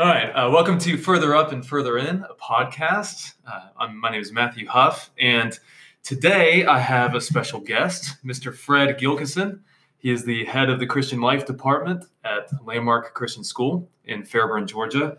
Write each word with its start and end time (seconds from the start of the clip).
All 0.00 0.06
right, 0.06 0.30
uh, 0.30 0.48
welcome 0.48 0.78
to 0.78 0.96
Further 0.96 1.34
Up 1.34 1.50
and 1.50 1.66
Further 1.66 1.98
In, 1.98 2.22
a 2.22 2.34
podcast. 2.36 3.32
Uh, 3.44 3.88
my 3.88 4.12
name 4.12 4.20
is 4.20 4.30
Matthew 4.30 4.68
Huff, 4.68 5.10
and 5.18 5.58
today 6.04 6.64
I 6.64 6.78
have 6.78 7.16
a 7.16 7.20
special 7.20 7.58
guest, 7.58 8.14
Mr. 8.24 8.54
Fred 8.54 8.96
Gilkison. 8.96 9.58
He 9.96 10.12
is 10.12 10.24
the 10.24 10.44
head 10.44 10.70
of 10.70 10.78
the 10.78 10.86
Christian 10.86 11.20
Life 11.20 11.46
Department 11.46 12.04
at 12.22 12.48
Landmark 12.64 13.12
Christian 13.12 13.42
School 13.42 13.90
in 14.04 14.24
Fairburn, 14.24 14.68
Georgia, 14.68 15.16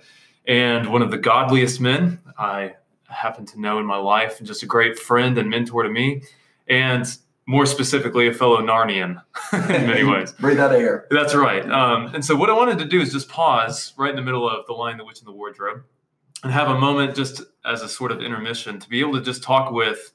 and 0.48 0.90
one 0.90 1.02
of 1.02 1.12
the 1.12 1.18
godliest 1.18 1.82
men 1.82 2.22
I 2.38 2.76
happen 3.10 3.46
to 3.48 3.60
know 3.60 3.80
in 3.80 3.86
my 3.86 3.98
life, 3.98 4.38
and 4.38 4.48
just 4.48 4.64
a 4.64 4.66
great 4.66 4.98
friend 4.98 5.38
and 5.38 5.50
mentor 5.50 5.84
to 5.84 5.90
me. 5.90 6.22
And 6.70 7.06
more 7.50 7.66
specifically, 7.66 8.28
a 8.28 8.34
fellow 8.34 8.62
Narnian 8.62 9.24
in 9.54 9.88
many 9.88 10.04
ways. 10.04 10.34
Breathe 10.34 10.58
that 10.64 10.72
air. 10.72 11.08
That's 11.10 11.34
right. 11.34 11.68
Um, 11.68 12.14
and 12.14 12.24
so, 12.24 12.36
what 12.36 12.52
I 12.52 12.54
wanted 12.54 12.78
to 12.78 12.86
do 12.86 13.02
is 13.02 13.12
just 13.12 13.28
pause 13.28 13.92
right 13.98 14.12
in 14.12 14.16
the 14.16 14.22
middle 14.22 14.48
of 14.48 14.68
The 14.68 14.74
Lion, 14.74 15.00
the 15.00 15.04
Witch, 15.04 15.18
and 15.18 15.28
the 15.28 15.32
Wardrobe 15.32 15.84
and 16.44 16.54
have 16.54 16.68
a 16.68 16.78
moment 16.78 17.16
just 17.16 17.42
as 17.66 17.82
a 17.82 17.90
sort 17.90 18.12
of 18.12 18.22
intermission 18.22 18.80
to 18.80 18.88
be 18.88 19.00
able 19.00 19.14
to 19.14 19.22
just 19.22 19.42
talk 19.42 19.72
with 19.72 20.12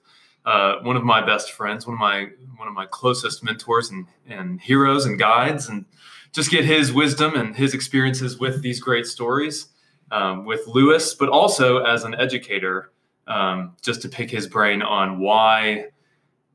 uh, 0.46 0.77
one 0.82 0.96
of 0.96 1.02
my 1.02 1.27
best 1.27 1.50
friends, 1.50 1.88
one 1.88 1.94
of 1.94 2.00
my 2.00 2.28
one 2.56 2.68
of 2.68 2.74
my 2.74 2.86
closest 2.86 3.42
mentors 3.42 3.91
and, 3.91 4.06
and 4.28 4.60
heroes 4.60 5.05
and 5.05 5.19
guides, 5.19 5.69
and 5.69 5.86
just 6.32 6.52
get 6.52 6.64
his 6.64 6.92
wisdom 6.92 7.34
and 7.34 7.56
his 7.56 7.74
experiences 7.74 8.38
with 8.38 8.62
these 8.62 8.78
great 8.78 9.06
stories 9.06 9.66
um, 10.12 10.44
with 10.44 10.69
Lewis, 10.69 11.14
but 11.14 11.28
also 11.28 11.78
as 11.78 12.05
an 12.05 12.14
educator, 12.14 12.92
um, 13.27 13.74
just 13.82 14.02
to 14.02 14.08
pick 14.08 14.30
his 14.30 14.46
brain 14.46 14.82
on 14.82 15.19
why 15.19 15.86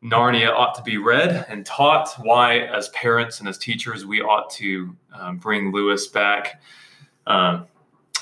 Narnia 0.03 0.53
ought 0.53 0.75
to 0.75 0.81
be 0.81 0.97
read 0.97 1.45
and 1.49 1.65
taught, 1.65 2.13
why, 2.19 2.59
as 2.59 2.89
parents 2.89 3.39
and 3.39 3.49
as 3.49 3.57
teachers, 3.57 4.05
we 4.05 4.21
ought 4.21 4.49
to 4.51 4.95
um, 5.13 5.37
bring 5.37 5.71
Lewis 5.71 6.07
back 6.07 6.61
um, 7.27 7.67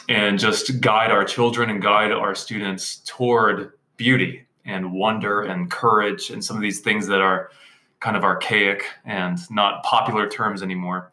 and 0.09 0.40
just 0.40 0.81
guide 0.81 1.12
our 1.12 1.23
children 1.23 1.70
and 1.70 1.81
guide 1.81 2.12
our 2.12 2.33
students 2.33 3.02
toward 3.05 3.73
beauty 3.95 4.45
and 4.66 4.92
wonder 4.92 5.44
and 5.44 5.70
courage 5.70 6.30
and 6.31 6.44
some 6.44 6.55
of 6.55 6.61
these 6.61 6.80
things 6.80 7.08
that 7.08 7.22
are 7.22 7.52
kind 8.00 8.17
of 8.17 8.23
archaic 8.23 8.86
and 9.05 9.39
not 9.52 9.83
popular 9.83 10.28
terms 10.28 10.64
anymore. 10.64 11.11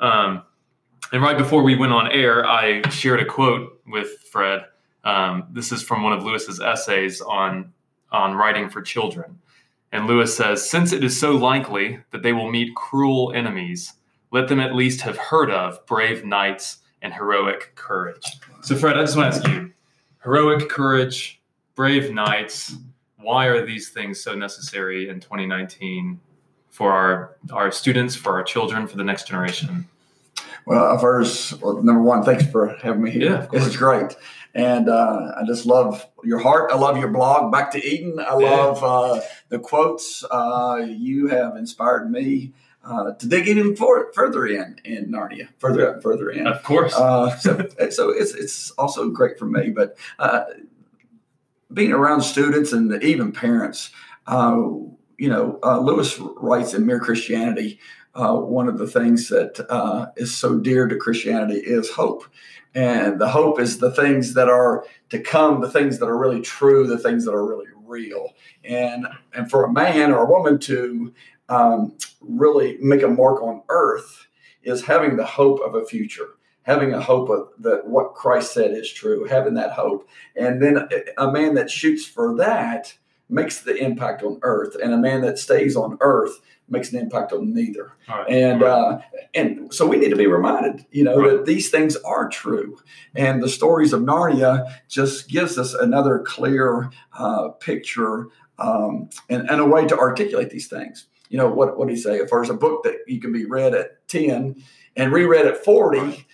Um, 0.00 0.42
and 1.12 1.22
right 1.22 1.36
before 1.36 1.62
we 1.62 1.76
went 1.76 1.92
on 1.92 2.10
air, 2.12 2.46
I 2.46 2.88
shared 2.90 3.20
a 3.20 3.24
quote 3.24 3.80
with 3.86 4.08
Fred. 4.30 4.66
Um, 5.04 5.44
this 5.50 5.72
is 5.72 5.82
from 5.82 6.02
one 6.02 6.12
of 6.12 6.24
Lewis's 6.24 6.60
essays 6.60 7.20
on 7.20 7.72
on 8.12 8.34
writing 8.34 8.68
for 8.68 8.82
children. 8.82 9.38
And 9.92 10.06
Lewis 10.06 10.36
says, 10.36 10.68
Since 10.68 10.92
it 10.92 11.02
is 11.02 11.18
so 11.18 11.32
likely 11.32 12.00
that 12.12 12.22
they 12.22 12.32
will 12.32 12.50
meet 12.50 12.74
cruel 12.74 13.32
enemies, 13.34 13.94
let 14.30 14.48
them 14.48 14.60
at 14.60 14.74
least 14.74 15.00
have 15.02 15.18
heard 15.18 15.50
of 15.50 15.84
brave 15.86 16.24
knights 16.24 16.78
and 17.02 17.12
heroic 17.12 17.72
courage. 17.74 18.24
So, 18.62 18.76
Fred, 18.76 18.96
I 18.96 19.02
just 19.02 19.16
want 19.16 19.34
to 19.34 19.38
ask 19.38 19.48
you 19.48 19.72
heroic 20.22 20.68
courage, 20.68 21.40
brave 21.74 22.12
knights, 22.12 22.76
why 23.16 23.46
are 23.46 23.64
these 23.64 23.90
things 23.90 24.20
so 24.20 24.34
necessary 24.34 25.08
in 25.08 25.20
2019 25.20 26.20
for 26.70 26.92
our, 26.92 27.36
our 27.52 27.72
students, 27.72 28.14
for 28.14 28.32
our 28.32 28.42
children, 28.42 28.86
for 28.86 28.96
the 28.96 29.04
next 29.04 29.26
generation? 29.26 29.88
Well, 30.66 30.94
uh, 30.94 30.98
first, 30.98 31.60
well, 31.60 31.82
number 31.82 32.02
one, 32.02 32.22
thanks 32.22 32.46
for 32.46 32.76
having 32.82 33.02
me 33.02 33.10
here. 33.10 33.30
Yeah, 33.30 33.46
this 33.50 33.66
is 33.66 33.76
great. 33.76 34.14
And 34.54 34.88
uh, 34.88 35.32
I 35.36 35.44
just 35.46 35.64
love 35.64 36.06
your 36.24 36.38
heart. 36.38 36.70
I 36.72 36.76
love 36.76 36.98
your 36.98 37.08
blog, 37.08 37.52
Back 37.52 37.70
to 37.72 37.84
Eden. 37.84 38.18
I 38.18 38.34
love 38.34 38.82
uh, 38.82 39.20
the 39.48 39.58
quotes. 39.58 40.24
Uh, 40.24 40.84
you 40.88 41.28
have 41.28 41.56
inspired 41.56 42.10
me 42.10 42.52
uh, 42.84 43.12
to 43.12 43.28
dig 43.28 43.46
even 43.46 43.76
for, 43.76 44.12
further 44.12 44.46
in 44.46 44.80
in 44.84 45.12
Narnia, 45.12 45.48
further 45.58 45.94
up, 45.94 46.02
further 46.02 46.30
in. 46.30 46.46
Of 46.46 46.62
course. 46.64 46.94
Uh, 46.94 47.36
so, 47.36 47.68
so 47.90 48.10
it's 48.10 48.34
it's 48.34 48.70
also 48.72 49.10
great 49.10 49.38
for 49.38 49.46
me. 49.46 49.70
But 49.70 49.96
uh, 50.18 50.44
being 51.72 51.92
around 51.92 52.22
students 52.22 52.72
and 52.72 53.02
even 53.02 53.30
parents, 53.30 53.90
you 54.28 55.28
know, 55.28 55.60
Lewis 55.80 56.18
writes 56.18 56.74
in 56.74 56.86
Mere 56.86 56.98
Christianity. 56.98 57.78
one 58.14 58.66
of 58.66 58.78
the 58.78 58.88
things 58.88 59.28
that 59.28 60.12
is 60.16 60.36
so 60.36 60.58
dear 60.58 60.88
to 60.88 60.96
Christianity 60.96 61.60
is 61.60 61.90
hope 61.90 62.24
and 62.74 63.20
the 63.20 63.28
hope 63.28 63.60
is 63.60 63.78
the 63.78 63.90
things 63.90 64.34
that 64.34 64.48
are 64.48 64.84
to 65.08 65.18
come 65.18 65.60
the 65.60 65.70
things 65.70 65.98
that 65.98 66.06
are 66.06 66.18
really 66.18 66.40
true 66.40 66.86
the 66.86 66.98
things 66.98 67.24
that 67.24 67.34
are 67.34 67.46
really 67.46 67.66
real. 67.84 68.28
And 68.64 69.06
and 69.32 69.50
for 69.50 69.64
a 69.64 69.72
man 69.72 70.12
or 70.12 70.24
a 70.24 70.30
woman 70.30 70.58
to 70.60 71.12
um, 71.48 71.96
really 72.20 72.78
make 72.80 73.02
a 73.02 73.08
mark 73.08 73.42
on 73.42 73.62
earth 73.68 74.26
is 74.62 74.84
having 74.84 75.16
the 75.16 75.26
hope 75.26 75.60
of 75.60 75.74
a 75.74 75.84
future 75.84 76.28
having 76.62 76.92
a 76.92 77.00
hope 77.00 77.28
of 77.30 77.48
that 77.58 77.86
what 77.86 78.14
christ 78.14 78.52
said 78.52 78.70
is 78.70 78.92
true 78.92 79.24
having 79.24 79.54
that 79.54 79.72
hope. 79.72 80.08
And 80.36 80.62
then 80.62 80.88
a 81.18 81.32
man 81.32 81.54
that 81.54 81.70
shoots 81.70 82.04
for 82.04 82.36
that 82.36 82.94
makes 83.28 83.60
the 83.60 83.76
impact 83.76 84.22
on 84.22 84.40
earth. 84.42 84.76
And 84.82 84.92
a 84.92 84.98
man 84.98 85.22
that 85.22 85.38
stays 85.38 85.76
on 85.76 85.96
earth 86.00 86.40
makes 86.70 86.92
an 86.92 86.98
impact 86.98 87.32
on 87.32 87.52
neither. 87.52 87.92
Right. 88.08 88.28
And 88.28 88.62
right. 88.62 88.70
uh, 88.70 89.00
and 89.34 89.72
so 89.72 89.86
we 89.86 89.96
need 89.96 90.10
to 90.10 90.16
be 90.16 90.26
reminded, 90.26 90.86
you 90.90 91.04
know, 91.04 91.16
right. 91.16 91.30
that 91.30 91.46
these 91.46 91.70
things 91.70 91.96
are 91.96 92.28
true. 92.28 92.78
And 93.14 93.42
the 93.42 93.48
stories 93.48 93.92
of 93.92 94.02
Narnia 94.02 94.72
just 94.88 95.28
gives 95.28 95.58
us 95.58 95.74
another 95.74 96.20
clear 96.20 96.90
uh, 97.18 97.48
picture 97.48 98.28
um, 98.58 99.10
and, 99.28 99.48
and 99.50 99.60
a 99.60 99.64
way 99.66 99.86
to 99.86 99.98
articulate 99.98 100.50
these 100.50 100.68
things. 100.68 101.06
You 101.28 101.38
know, 101.38 101.48
what 101.48 101.78
what 101.78 101.88
do 101.88 101.94
you 101.94 102.00
say? 102.00 102.16
If 102.16 102.30
there's 102.30 102.50
a 102.50 102.54
book 102.54 102.82
that 102.84 102.98
you 103.06 103.20
can 103.20 103.32
be 103.32 103.44
read 103.44 103.74
at 103.74 104.06
10 104.08 104.62
and 104.96 105.12
reread 105.12 105.46
at 105.46 105.64
40, 105.64 106.26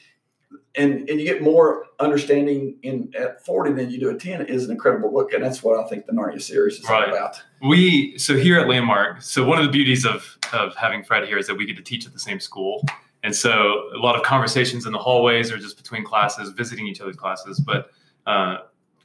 and 0.76 1.08
and 1.08 1.20
you 1.20 1.26
get 1.26 1.42
more 1.42 1.86
understanding 1.98 2.76
in 2.82 3.10
at 3.18 3.44
40 3.44 3.72
than 3.72 3.90
you 3.90 3.98
do 3.98 4.10
at 4.10 4.20
10 4.20 4.46
is 4.46 4.64
an 4.64 4.70
incredible 4.70 5.10
book 5.10 5.32
and 5.32 5.42
that's 5.42 5.62
what 5.62 5.78
i 5.78 5.88
think 5.88 6.06
the 6.06 6.12
narnia 6.12 6.40
series 6.40 6.78
is 6.78 6.88
right. 6.88 7.08
all 7.08 7.14
about. 7.14 7.42
We 7.62 8.18
so 8.18 8.36
here 8.36 8.58
at 8.58 8.68
landmark 8.68 9.22
so 9.22 9.44
one 9.44 9.58
of 9.58 9.64
the 9.64 9.70
beauties 9.70 10.04
of 10.04 10.36
of 10.52 10.74
having 10.76 11.02
fred 11.02 11.26
here 11.26 11.38
is 11.38 11.46
that 11.46 11.54
we 11.54 11.66
get 11.66 11.76
to 11.76 11.82
teach 11.82 12.06
at 12.06 12.12
the 12.12 12.20
same 12.20 12.40
school. 12.40 12.84
And 13.22 13.34
so 13.34 13.90
a 13.92 13.98
lot 13.98 14.14
of 14.14 14.22
conversations 14.22 14.86
in 14.86 14.92
the 14.92 14.98
hallways 14.98 15.50
or 15.50 15.58
just 15.58 15.76
between 15.76 16.04
classes 16.04 16.50
visiting 16.50 16.86
each 16.86 17.00
other's 17.00 17.16
classes. 17.16 17.58
But 17.58 17.90
uh, 18.26 18.58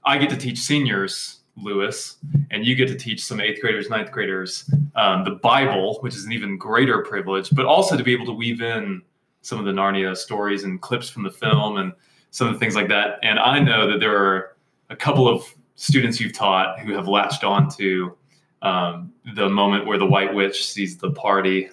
i 0.04 0.18
get 0.18 0.30
to 0.30 0.38
teach 0.38 0.60
seniors 0.60 1.40
lewis 1.58 2.18
and 2.50 2.66
you 2.66 2.76
get 2.76 2.88
to 2.88 2.96
teach 2.96 3.24
some 3.24 3.40
eighth 3.40 3.62
graders 3.62 3.90
ninth 3.90 4.12
graders 4.12 4.70
um, 4.96 5.24
the 5.24 5.32
bible 5.32 5.98
which 6.02 6.16
is 6.16 6.26
an 6.26 6.32
even 6.32 6.58
greater 6.58 7.04
privilege 7.04 7.50
but 7.52 7.66
also 7.66 7.98
to 7.98 8.04
be 8.04 8.14
able 8.14 8.26
to 8.26 8.32
weave 8.32 8.62
in 8.62 9.02
some 9.42 9.60
of 9.60 9.66
the 9.66 9.72
Narnia 9.72 10.16
stories 10.16 10.64
and 10.64 10.82
clips 10.82 11.10
from 11.10 11.24
the 11.24 11.32
film 11.32 11.78
and 11.78 11.94
some 12.30 12.48
of 12.48 12.54
the 12.54 12.60
things 12.60 12.76
like 12.76 12.88
that. 12.90 13.20
And 13.24 13.40
I 13.40 13.60
know 13.60 13.90
that 13.92 14.00
there 14.00 14.16
are 14.16 14.56
a 14.90 14.96
couple 14.96 15.28
of 15.28 15.44
students 15.76 16.20
you've 16.20 16.34
taught 16.34 16.80
who 16.80 16.94
have 16.94 17.08
latched 17.08 17.44
on 17.44 17.70
to 17.78 18.16
um, 18.62 19.12
the 19.36 19.50
moment 19.50 19.88
where 19.88 19.98
the 19.98 20.06
White 20.06 20.34
Witch 20.34 20.68
sees 20.68 20.98
the 20.98 21.12
party, 21.12 21.70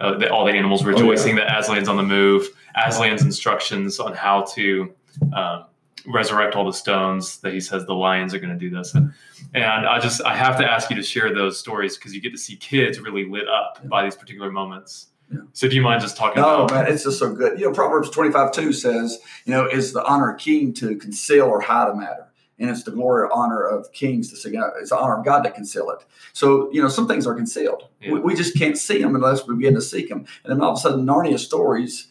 uh, 0.00 0.16
the, 0.16 0.32
all 0.32 0.46
the 0.46 0.52
animals 0.52 0.84
rejoicing 0.84 1.38
oh, 1.38 1.42
yeah. 1.42 1.60
that 1.60 1.64
Aslan's 1.64 1.88
on 1.88 1.96
the 1.96 2.02
move, 2.02 2.48
Aslan's 2.76 3.22
instructions 3.22 4.00
on 4.00 4.14
how 4.14 4.42
to 4.54 4.94
um, 5.34 5.66
resurrect 6.06 6.54
all 6.54 6.64
the 6.64 6.72
stones 6.72 7.38
that 7.38 7.52
he 7.52 7.60
says 7.60 7.84
the 7.84 7.94
lions 7.94 8.32
are 8.32 8.38
going 8.38 8.52
to 8.52 8.58
do 8.58 8.74
this. 8.74 8.94
And, 8.94 9.12
and 9.54 9.86
I 9.86 9.98
just, 9.98 10.22
I 10.22 10.34
have 10.34 10.56
to 10.58 10.70
ask 10.70 10.88
you 10.88 10.96
to 10.96 11.02
share 11.02 11.34
those 11.34 11.58
stories 11.58 11.96
because 11.96 12.14
you 12.14 12.20
get 12.20 12.32
to 12.32 12.38
see 12.38 12.56
kids 12.56 12.98
really 12.98 13.28
lit 13.28 13.48
up 13.48 13.86
by 13.88 14.04
these 14.04 14.16
particular 14.16 14.50
moments. 14.50 15.08
Yeah. 15.30 15.40
So 15.52 15.68
do 15.68 15.76
you 15.76 15.82
mind 15.82 16.02
just 16.02 16.16
talking 16.16 16.42
no, 16.42 16.64
about? 16.64 16.70
man, 16.72 16.92
it's 16.92 17.04
just 17.04 17.18
so 17.18 17.32
good. 17.32 17.58
You 17.58 17.66
know, 17.66 17.72
Proverbs 17.72 18.10
25 18.10 18.52
2 18.52 18.72
says, 18.72 19.18
you 19.44 19.52
know, 19.52 19.66
is 19.66 19.92
the 19.92 20.04
honor 20.04 20.32
of 20.32 20.40
king 20.40 20.72
to 20.74 20.96
conceal 20.96 21.46
or 21.46 21.60
hide 21.60 21.88
a 21.88 21.94
matter? 21.94 22.26
And 22.58 22.68
it's 22.68 22.82
the 22.82 22.90
glory 22.90 23.22
or 23.22 23.32
honor 23.32 23.62
of 23.62 23.90
kings 23.92 24.28
to 24.30 24.36
say, 24.36 24.50
it's 24.80 24.90
the 24.90 24.98
honor 24.98 25.18
of 25.18 25.24
God 25.24 25.42
to 25.44 25.50
conceal 25.50 25.88
it. 25.90 26.04
So, 26.34 26.70
you 26.72 26.82
know, 26.82 26.88
some 26.88 27.08
things 27.08 27.26
are 27.26 27.34
concealed. 27.34 27.88
Yeah. 28.02 28.12
We, 28.12 28.20
we, 28.20 28.34
just 28.34 28.56
can't 28.56 28.76
see 28.76 29.00
them 29.00 29.14
unless 29.14 29.46
we 29.46 29.56
begin 29.56 29.74
to 29.74 29.80
seek 29.80 30.10
them. 30.10 30.26
And 30.44 30.52
then 30.52 30.60
all 30.60 30.72
of 30.72 30.76
a 30.76 30.80
sudden, 30.80 31.06
Narnia 31.06 31.38
stories 31.38 32.08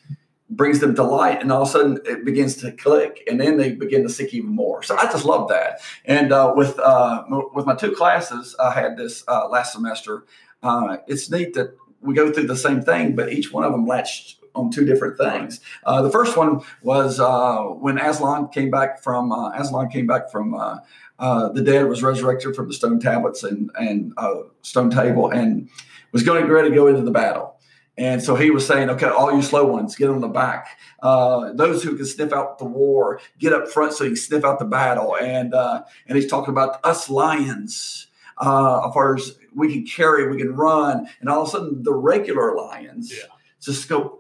brings 0.50 0.80
them 0.80 0.96
to 0.96 1.04
light, 1.04 1.42
and 1.42 1.52
all 1.52 1.62
of 1.62 1.68
a 1.68 1.72
sudden 1.72 2.00
it 2.06 2.26
begins 2.26 2.56
to 2.58 2.72
click, 2.72 3.24
and 3.30 3.40
then 3.40 3.58
they 3.58 3.74
begin 3.74 4.02
to 4.04 4.10
seek 4.10 4.34
even 4.34 4.50
more. 4.50 4.82
So 4.82 4.98
I 4.98 5.04
just 5.04 5.26
love 5.26 5.50
that. 5.50 5.80
And 6.06 6.32
uh, 6.32 6.54
with 6.56 6.80
uh, 6.80 7.24
with 7.54 7.66
my 7.66 7.76
two 7.76 7.92
classes 7.92 8.56
I 8.60 8.72
had 8.72 8.98
this 8.98 9.24
uh, 9.28 9.48
last 9.48 9.74
semester, 9.74 10.26
uh, 10.64 10.98
it's 11.08 11.30
neat 11.30 11.54
that 11.54 11.78
we 12.02 12.14
go 12.14 12.32
through 12.32 12.48
the 12.48 12.56
same 12.56 12.82
thing, 12.82 13.16
but 13.16 13.32
each 13.32 13.52
one 13.52 13.64
of 13.64 13.72
them 13.72 13.86
latched 13.86 14.40
on 14.56 14.72
two 14.72 14.86
different 14.86 15.18
things. 15.18 15.60
Uh, 15.84 16.02
the 16.02 16.10
first 16.10 16.38
one 16.38 16.62
was 16.82 17.20
uh, 17.20 17.60
when 17.64 17.98
Aslan 17.98 18.50
came 18.50 18.70
back 18.70 19.02
from 19.02 19.32
uh, 19.32 19.52
Aslan 19.52 19.90
came 19.90 20.08
back 20.08 20.32
from 20.32 20.54
uh, 20.54 20.78
uh, 21.18 21.50
the 21.50 21.62
dead, 21.62 21.88
was 21.88 22.04
resurrected 22.04 22.56
from 22.56 22.68
the 22.68 22.74
stone 22.74 23.00
tablets 23.00 23.44
and 23.44 23.72
and 23.80 24.14
uh, 24.18 24.42
stone 24.62 24.90
table, 24.90 25.30
and 25.30 25.70
was 26.12 26.24
going 26.24 26.46
ready 26.48 26.70
to 26.70 26.76
go 26.76 26.88
into 26.88 27.02
the 27.02 27.12
battle. 27.12 27.56
And 27.98 28.24
so 28.24 28.36
he 28.36 28.50
was 28.50 28.66
saying, 28.66 28.90
okay, 28.92 29.08
all 29.08 29.36
you 29.36 29.42
slow 29.42 29.66
ones, 29.66 29.98
get 29.98 30.10
on 30.10 30.22
the 30.22 30.30
back. 30.30 30.80
those 31.02 31.84
who 31.84 31.98
can 31.98 32.06
sniff 32.06 32.32
out 32.32 32.58
the 32.58 32.64
war, 32.64 33.20
get 33.38 33.52
up 33.52 33.68
front 33.68 33.92
so 33.92 34.06
you 34.06 34.12
can 34.12 34.18
sniff 34.18 34.46
out 34.46 34.58
the 34.58 34.66
battle. 34.66 35.18
And 35.18 35.54
and 35.54 36.18
he's 36.18 36.28
talking 36.28 36.52
about 36.52 36.84
us 36.86 37.10
lions 37.10 38.08
uh, 38.40 38.88
as 38.88 38.94
far 38.94 39.16
as 39.16 39.38
we 39.54 39.72
can 39.72 39.86
carry, 39.86 40.30
we 40.30 40.38
can 40.38 40.56
run, 40.56 41.08
and 41.20 41.30
all 41.30 41.42
of 41.42 41.48
a 41.48 41.52
sudden 41.52 41.84
the 41.84 41.94
regular 41.94 42.56
lions 42.56 43.12
yeah. 43.16 43.26
just 43.62 43.90
go. 43.90 44.20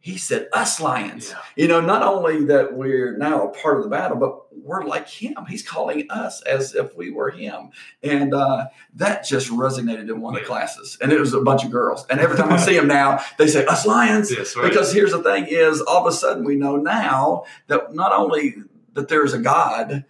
He 0.00 0.16
said, 0.16 0.48
Us 0.52 0.80
lions. 0.80 1.30
Yeah. 1.30 1.38
You 1.56 1.68
know, 1.68 1.80
not 1.80 2.02
only 2.02 2.44
that 2.46 2.74
we're 2.74 3.16
now 3.18 3.48
a 3.48 3.50
part 3.50 3.78
of 3.78 3.82
the 3.82 3.90
battle, 3.90 4.16
but 4.16 4.48
we're 4.64 4.84
like 4.84 5.08
him. 5.08 5.34
He's 5.48 5.62
calling 5.62 6.10
us 6.10 6.40
as 6.42 6.74
if 6.74 6.96
we 6.96 7.10
were 7.10 7.30
him. 7.30 7.70
And 8.02 8.32
uh, 8.32 8.68
that 8.94 9.26
just 9.26 9.50
resonated 9.50 10.08
in 10.08 10.20
one 10.20 10.34
of 10.34 10.40
the 10.40 10.46
classes. 10.46 10.96
And 11.00 11.12
it 11.12 11.18
was 11.18 11.34
a 11.34 11.40
bunch 11.40 11.64
of 11.64 11.70
girls. 11.70 12.06
And 12.08 12.20
every 12.20 12.36
time 12.36 12.52
I 12.52 12.58
see 12.58 12.74
them 12.76 12.86
now, 12.86 13.22
they 13.38 13.48
say, 13.48 13.66
Us 13.66 13.84
lions. 13.84 14.30
Yes, 14.30 14.56
right. 14.56 14.68
Because 14.68 14.92
here's 14.92 15.12
the 15.12 15.22
thing 15.22 15.46
is 15.48 15.80
all 15.80 16.06
of 16.06 16.12
a 16.12 16.16
sudden 16.16 16.44
we 16.44 16.54
know 16.54 16.76
now 16.76 17.44
that 17.66 17.94
not 17.94 18.12
only 18.12 18.56
that 18.94 19.08
there's 19.08 19.32
a 19.32 19.38
God, 19.38 20.04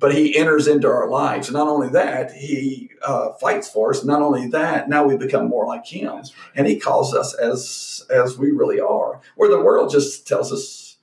but 0.00 0.14
he 0.14 0.36
enters 0.36 0.66
into 0.66 0.88
our 0.88 1.08
lives. 1.08 1.50
Not 1.50 1.68
only 1.68 1.90
that, 1.90 2.32
he 2.32 2.90
uh, 3.02 3.34
fights 3.34 3.68
for 3.68 3.90
us. 3.90 4.02
Not 4.04 4.22
only 4.22 4.48
that, 4.48 4.88
now 4.88 5.04
we 5.04 5.16
become 5.16 5.46
more 5.48 5.66
like 5.66 5.86
him. 5.86 6.08
Right. 6.16 6.30
And 6.56 6.66
he 6.66 6.80
calls 6.80 7.14
us 7.14 7.34
as 7.34 8.04
as 8.10 8.36
we 8.38 8.50
really 8.50 8.80
are. 8.80 9.20
Where 9.36 9.50
the 9.50 9.60
world 9.60 9.90
just 9.92 10.26
tells 10.26 10.52
us 10.52 10.96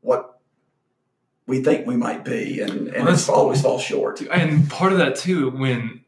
what 0.00 0.40
we 1.46 1.62
think 1.62 1.86
we 1.86 1.96
might 1.96 2.24
be, 2.24 2.60
and, 2.60 2.88
and 2.88 3.04
Well, 3.04 3.14
it's 3.14 3.28
always 3.28 3.60
falls 3.62 3.82
short. 3.82 4.20
and 4.20 4.68
part 4.70 4.92
of 4.92 4.98
that 4.98 5.16
too 5.16 5.50
when 5.50 6.04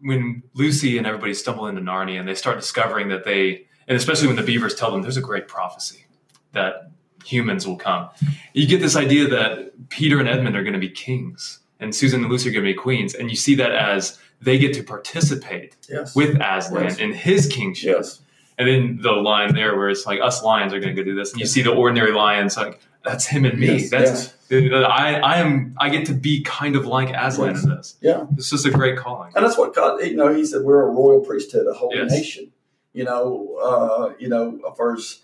when 0.00 0.44
lucy 0.54 0.96
and 0.96 1.06
everybody 1.08 1.34
stumble 1.34 1.66
into 1.66 1.80
narnia 1.80 2.20
and 2.20 2.28
they 2.28 2.34
start 2.34 2.56
discovering 2.60 3.08
that 3.08 3.24
they 3.24 3.66
and 3.88 3.96
especially 3.96 4.28
when 4.28 4.36
the 4.36 4.42
beavers 4.44 4.74
tell 4.76 4.92
them 4.92 5.02
there's 5.02 5.16
a 5.16 5.20
great 5.22 5.48
prophecy 5.48 6.04
that 6.52 6.92
humans 7.28 7.66
will 7.66 7.76
come 7.76 8.08
you 8.54 8.66
get 8.66 8.80
this 8.80 8.96
idea 8.96 9.28
that 9.28 9.72
peter 9.90 10.18
and 10.18 10.28
edmund 10.28 10.56
are 10.56 10.62
going 10.62 10.72
to 10.72 10.78
be 10.88 10.88
kings 10.88 11.60
and 11.80 11.94
susan 11.94 12.22
and 12.22 12.30
lucy 12.32 12.48
are 12.48 12.52
going 12.52 12.64
to 12.64 12.70
be 12.70 12.74
queens 12.86 13.14
and 13.14 13.28
you 13.30 13.36
see 13.36 13.54
that 13.54 13.72
as 13.72 14.18
they 14.40 14.56
get 14.58 14.72
to 14.74 14.82
participate 14.82 15.76
Yes. 15.88 16.14
with 16.16 16.36
aslan 16.40 16.84
Yes. 16.84 16.98
in 16.98 17.12
his 17.12 17.46
kingship 17.46 17.96
yes. 17.98 18.20
and 18.58 18.66
then 18.68 18.98
the 19.02 19.12
line 19.12 19.54
there 19.54 19.76
where 19.76 19.90
it's 19.90 20.06
like 20.06 20.20
us 20.22 20.42
lions 20.42 20.72
are 20.72 20.80
going 20.80 20.94
to 20.96 21.02
go 21.02 21.04
do 21.04 21.14
this 21.14 21.32
and 21.32 21.40
you 21.40 21.46
see 21.46 21.62
the 21.62 21.72
ordinary 21.72 22.12
lions 22.12 22.56
like 22.56 22.80
that's 23.04 23.26
him 23.26 23.44
and 23.44 23.58
me 23.58 23.66
Yes, 23.78 23.90
that's 23.90 24.34
I, 24.50 25.20
I 25.32 25.34
am 25.44 25.74
I 25.78 25.90
get 25.90 26.06
to 26.06 26.14
be 26.14 26.42
kind 26.42 26.74
of 26.74 26.86
like 26.86 27.10
Aslan 27.14 27.54
Yes. 27.54 27.64
in 27.64 27.70
this. 27.70 27.96
Yeah. 28.00 28.24
It's 28.38 28.48
just 28.48 28.64
a 28.64 28.70
great 28.70 28.96
calling. 28.96 29.30
And 29.36 29.44
that's 29.44 29.58
what 29.58 29.74
God, 29.74 30.00
you 30.02 30.16
know, 30.16 30.34
he 30.34 30.42
said 30.46 30.62
we're 30.62 30.82
a 30.88 30.90
royal 30.90 31.20
priesthood, 31.20 31.66
a 31.66 31.74
holy 31.74 31.98
Yes. 31.98 32.10
nation. 32.10 32.50
You 32.94 33.04
know, 33.04 33.58
uh, 33.62 34.14
you 34.18 34.28
know, 34.30 34.58
a 34.66 34.74
first, 34.74 35.20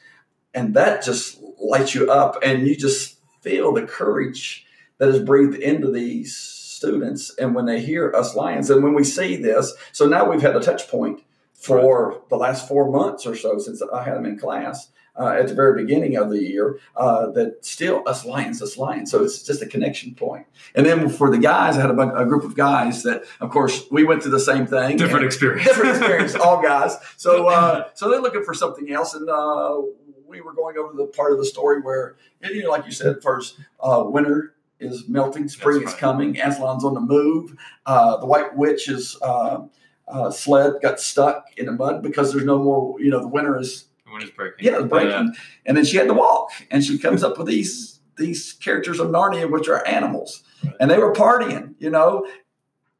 and 0.54 0.74
that 0.74 1.04
just 1.04 1.40
lights 1.60 1.94
you 1.94 2.10
up, 2.10 2.38
and 2.42 2.66
you 2.66 2.76
just 2.76 3.18
feel 3.40 3.72
the 3.72 3.82
courage 3.82 4.66
that 4.98 5.08
is 5.08 5.20
breathed 5.20 5.56
into 5.56 5.90
these 5.90 6.36
students. 6.36 7.34
And 7.38 7.54
when 7.54 7.66
they 7.66 7.80
hear 7.80 8.12
us 8.14 8.34
lions, 8.34 8.70
and 8.70 8.82
when 8.82 8.94
we 8.94 9.04
see 9.04 9.36
this, 9.36 9.72
so 9.92 10.06
now 10.06 10.28
we've 10.28 10.42
had 10.42 10.56
a 10.56 10.60
touch 10.60 10.88
point 10.88 11.22
for 11.54 12.22
the 12.28 12.36
last 12.36 12.68
four 12.68 12.90
months 12.90 13.26
or 13.26 13.34
so 13.34 13.58
since 13.58 13.82
I 13.82 14.02
had 14.02 14.16
them 14.16 14.26
in 14.26 14.38
class. 14.38 14.90
Uh, 15.16 15.28
at 15.28 15.46
the 15.46 15.54
very 15.54 15.80
beginning 15.80 16.16
of 16.16 16.28
the 16.28 16.42
year, 16.42 16.76
uh, 16.96 17.30
that 17.30 17.64
still 17.64 18.02
us 18.04 18.24
lions, 18.24 18.60
us 18.60 18.76
lions. 18.76 19.12
So 19.12 19.22
it's 19.22 19.44
just 19.44 19.62
a 19.62 19.66
connection 19.66 20.12
point. 20.16 20.44
And 20.74 20.84
then 20.84 21.08
for 21.08 21.30
the 21.30 21.38
guys, 21.38 21.78
I 21.78 21.82
had 21.82 21.90
a, 21.90 22.16
a 22.16 22.26
group 22.26 22.42
of 22.42 22.56
guys 22.56 23.04
that, 23.04 23.22
of 23.40 23.50
course, 23.50 23.84
we 23.92 24.02
went 24.02 24.22
through 24.24 24.32
the 24.32 24.40
same 24.40 24.66
thing. 24.66 24.96
Different 24.96 25.24
experience. 25.24 25.68
different 25.68 25.90
experience, 25.90 26.34
all 26.34 26.60
guys. 26.60 26.96
So, 27.16 27.46
uh, 27.48 27.90
so 27.94 28.10
they're 28.10 28.20
looking 28.20 28.42
for 28.42 28.54
something 28.54 28.90
else, 28.90 29.14
and 29.14 29.30
uh, 29.30 29.82
we 30.34 30.40
were 30.40 30.52
going 30.52 30.76
over 30.76 30.92
the 30.94 31.06
part 31.06 31.32
of 31.32 31.38
the 31.38 31.44
story 31.44 31.80
where, 31.80 32.16
you 32.42 32.62
know, 32.64 32.70
like 32.70 32.84
you 32.86 32.92
said, 32.92 33.22
first 33.22 33.58
uh, 33.80 34.02
winter 34.04 34.54
is 34.80 35.08
melting, 35.08 35.48
spring 35.48 35.80
That's 35.80 35.90
is 35.90 35.92
right. 35.94 36.00
coming, 36.00 36.34
Aslan's 36.34 36.84
on 36.84 36.94
the 36.94 37.00
move. 37.00 37.56
Uh, 37.86 38.16
the 38.18 38.26
White 38.26 38.56
Witch's 38.56 39.16
uh, 39.22 39.64
uh, 40.08 40.30
sled 40.30 40.74
got 40.82 40.98
stuck 41.00 41.46
in 41.56 41.66
the 41.66 41.72
mud 41.72 42.02
because 42.02 42.32
there's 42.32 42.44
no 42.44 42.58
more. 42.58 43.00
You 43.00 43.10
know, 43.10 43.20
the 43.20 43.28
winter 43.28 43.58
is 43.58 43.86
When 44.10 44.22
it's 44.22 44.30
breaking. 44.32 44.66
yeah, 44.66 44.80
breaking, 44.80 45.34
and 45.66 45.76
then 45.76 45.84
she 45.84 45.96
had 45.96 46.08
to 46.08 46.14
walk, 46.14 46.50
and 46.70 46.82
she 46.84 46.98
comes 46.98 47.22
up 47.22 47.38
with 47.38 47.46
these 47.46 48.00
these 48.16 48.52
characters 48.54 49.00
of 49.00 49.08
Narnia, 49.08 49.50
which 49.50 49.68
are 49.68 49.84
animals, 49.86 50.42
Right. 50.64 50.74
and 50.80 50.90
they 50.90 50.98
were 50.98 51.12
partying, 51.12 51.74
you 51.78 51.90
know, 51.90 52.26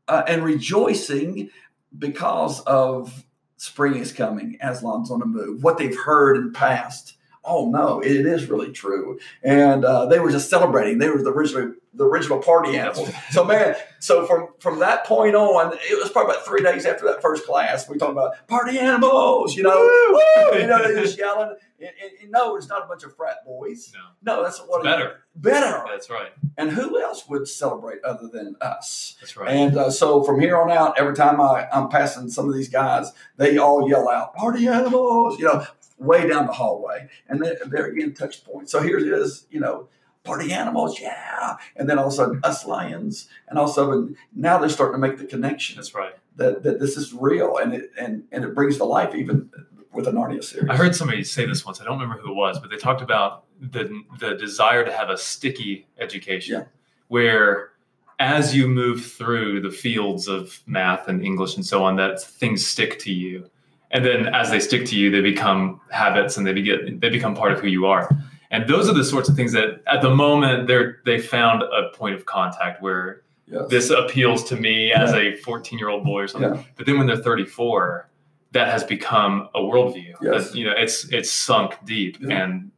uh, 0.09 0.23
and 0.27 0.43
rejoicing 0.45 1.51
because 1.99 2.61
of 2.63 3.25
spring 3.57 3.95
is 3.97 4.13
coming, 4.13 4.59
Aslan's 4.63 5.11
on 5.13 5.21
the 5.21 5.27
move. 5.27 5.63
What 5.63 5.79
they've 5.79 5.97
heard 5.97 6.37
in 6.37 6.47
the 6.47 6.53
past. 6.59 7.14
Oh 7.47 7.69
no, 7.71 8.01
it 8.01 8.25
is 8.27 8.49
really 8.49 8.73
true, 8.73 9.19
and 9.43 9.85
uh, 9.85 10.07
they 10.07 10.19
were 10.19 10.31
just 10.31 10.49
celebrating. 10.49 10.99
They 10.99 11.09
were 11.11 11.23
the 11.23 11.31
original 11.33 11.75
the 11.97 12.05
original 12.05 12.39
party 12.41 12.77
animals. 12.77 13.11
So 13.31 13.45
man, 13.45 13.77
so 14.01 14.27
from 14.27 14.49
from 14.59 14.79
that 14.81 15.05
point 15.07 15.35
on, 15.37 15.73
it 15.75 16.03
was 16.03 16.11
probably 16.11 16.33
about 16.35 16.47
three 16.47 16.63
days 16.63 16.87
after 16.87 17.05
that 17.07 17.21
first 17.23 17.47
class. 17.47 17.89
We 17.89 17.99
talked 17.99 18.13
about 18.13 18.33
party 18.49 18.79
animals, 18.79 19.55
you 19.55 19.63
know, 19.63 19.77
woo, 19.79 20.59
you 20.59 20.67
know, 20.67 20.83
they 20.83 21.01
just 21.01 21.19
yelling. 21.19 21.55
And, 21.81 21.91
and, 22.03 22.13
and 22.23 22.31
no, 22.31 22.57
it's 22.57 22.69
not 22.69 22.83
a 22.85 22.87
bunch 22.87 23.03
of 23.05 23.15
frat 23.15 23.45
boys. 23.45 23.93
No, 24.25 24.37
No, 24.37 24.43
that's 24.43 24.59
what 24.61 24.81
it- 24.81 24.85
better. 24.85 25.21
better. 25.37 25.85
That's 25.91 26.09
right. 26.09 26.31
And 26.57 26.71
who 26.71 27.03
else 27.03 27.29
would 27.29 27.47
celebrate 27.47 28.03
other 28.05 28.27
than 28.29 28.57
us? 28.63 29.17
That's 29.21 29.37
right. 29.37 29.51
And 29.51 29.77
uh, 29.77 29.91
so 29.91 30.23
from 30.25 30.41
here 30.41 30.57
on 30.57 30.71
out, 30.71 30.99
every 30.99 31.15
time 31.15 31.41
I, 31.43 31.67
I'm 31.73 31.89
passing 31.91 32.31
some 32.31 32.49
of 32.49 32.55
these 32.55 32.69
guys, 32.71 33.13
they 33.37 33.59
all 33.59 33.89
yell 33.89 34.09
out 34.09 34.35
"party 34.35 34.67
animals," 34.69 35.39
you 35.39 35.45
know, 35.47 35.67
way 35.99 36.29
down 36.29 36.47
the 36.47 36.53
hallway, 36.53 37.09
and 37.29 37.43
then 37.45 37.57
they're 37.67 37.87
again 37.87 38.15
touch 38.15 38.45
point. 38.45 38.69
So 38.71 38.81
here 38.83 38.99
it 38.99 39.07
is, 39.09 39.47
you 39.51 39.61
know. 39.61 39.89
Party 40.27 40.55
animals, 40.55 40.99
yeah, 41.03 41.57
and 41.77 41.87
then 41.87 41.99
all 41.99 42.07
of 42.07 42.13
a 42.15 42.17
sudden 42.17 42.41
us 42.45 42.65
lions, 42.65 43.29
and 43.47 43.59
all 43.59 43.67
of 43.67 43.71
a 43.73 43.75
sudden 43.75 44.17
now 44.35 44.57
they're 44.57 44.71
starting 44.71 44.95
to 44.95 45.07
make 45.07 45.19
the 45.19 45.27
connection 45.27 45.77
That's 45.77 45.95
right. 45.95 46.15
that, 46.37 46.63
that 46.63 46.81
this 46.81 46.97
is 46.97 47.13
real, 47.13 47.59
and 47.59 47.75
it 47.75 47.91
and 48.01 48.23
and 48.33 48.43
it 48.43 48.55
brings 48.55 48.79
to 48.79 48.85
life 48.85 49.15
even 49.15 49.51
with 49.93 50.09
a 50.09 50.13
Narnia 50.13 50.43
series. 50.43 50.71
I 50.71 50.77
heard 50.77 50.97
somebody 50.97 51.25
say 51.25 51.45
this 51.45 51.67
once. 51.67 51.79
I 51.79 51.85
don't 51.85 52.01
remember 52.01 52.23
who 52.23 52.31
it 52.31 52.37
was, 52.37 52.59
but 52.59 52.71
they 52.71 52.79
talked 52.79 53.03
about 53.03 53.45
the 53.61 54.03
the 54.19 54.35
desire 54.35 54.83
to 54.83 54.91
have 54.91 55.11
a 55.11 55.19
sticky 55.19 55.87
education, 55.99 56.55
Yeah. 56.61 56.65
where 57.09 57.73
as 58.19 58.57
you 58.57 58.67
move 58.67 59.05
through 59.05 59.61
the 59.61 59.71
fields 59.71 60.27
of 60.27 60.61
math 60.65 61.07
and 61.07 61.23
English 61.23 61.57
and 61.57 61.67
so 61.67 61.85
on, 61.85 61.97
that 61.97 62.19
things 62.23 62.67
stick 62.67 62.99
to 63.01 63.13
you, 63.13 63.51
and 63.95 64.05
then 64.05 64.27
as 64.35 64.51
they 64.51 64.61
stick 64.61 64.85
to 64.87 64.97
you, 64.99 65.11
they 65.11 65.23
become 65.23 65.81
habits 65.91 66.37
and 66.37 66.47
they 66.47 66.53
begin 66.53 66.99
they 67.01 67.09
become 67.09 67.35
part 67.35 67.53
of 67.53 67.61
who 67.61 67.69
you 67.69 67.87
are. 67.87 68.11
And 68.51 68.69
those 68.69 68.89
are 68.89 68.95
the 68.95 69.03
sorts 69.05 69.29
of 69.29 69.35
things 69.35 69.53
that, 69.53 69.83
at 69.87 70.01
the 70.03 70.11
moment, 70.15 70.69
they're 70.69 70.99
they 71.07 71.19
found 71.19 71.63
a 71.63 71.89
point 71.97 72.15
of 72.15 72.27
contact 72.27 72.83
where 72.83 73.23
Yes. 73.47 73.69
this 73.69 73.91
appeals 73.91 74.43
to 74.45 74.57
me 74.57 74.91
as 74.91 75.13
a 75.13 75.37
14 75.37 75.79
year 75.79 75.91
old 75.91 76.03
boy 76.03 76.23
or 76.23 76.29
something. 76.29 76.55
Yeah. 76.55 76.63
But 76.77 76.87
then 76.87 76.97
when 76.97 77.07
they're 77.07 77.19
34, 77.19 78.09
that 78.53 78.69
has 78.69 78.83
become 78.85 79.51
a 79.55 79.61
worldview. 79.61 80.15
Yes. 80.23 80.49
That, 80.51 80.57
you 80.59 80.65
know, 80.65 80.73
it's 80.77 81.05
it's 81.13 81.31
sunk 81.31 81.75
deep, 81.85 82.17
Yeah. 82.21 82.43
and 82.43 82.71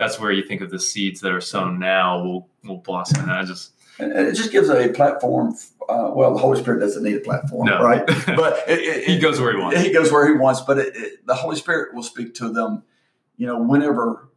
that's 0.00 0.18
where 0.18 0.32
you 0.32 0.42
think 0.42 0.60
of 0.60 0.70
the 0.70 0.78
seeds 0.80 1.20
that 1.20 1.30
are 1.30 1.40
sown 1.40 1.78
now 1.78 2.20
will 2.24 2.48
will 2.64 2.78
blossom. 2.78 3.22
And 3.22 3.30
I 3.30 3.44
just 3.44 3.77
And 3.98 4.12
it 4.12 4.34
just 4.34 4.52
gives 4.52 4.68
a 4.68 4.88
platform. 4.90 5.54
Uh, 5.88 6.10
well, 6.14 6.32
the 6.32 6.38
Holy 6.38 6.60
Spirit 6.60 6.80
doesn't 6.80 7.02
need 7.02 7.16
a 7.16 7.20
platform, 7.20 7.66
No. 7.66 7.82
right? 7.82 8.06
But 8.06 8.64
it, 8.68 8.78
it, 8.80 9.04
he 9.08 9.18
goes 9.18 9.40
where 9.40 9.52
he 9.52 9.60
wants. 9.60 9.80
he 9.80 9.92
goes 9.92 10.12
where 10.12 10.26
he 10.28 10.34
wants. 10.34 10.60
But 10.60 10.78
it, 10.78 10.96
it, 10.96 11.26
the 11.26 11.34
Holy 11.34 11.56
Spirit 11.56 11.94
will 11.94 12.02
speak 12.02 12.34
to 12.34 12.48
them, 12.50 12.84
you 13.36 13.46
know, 13.46 13.60
whenever 13.60 14.28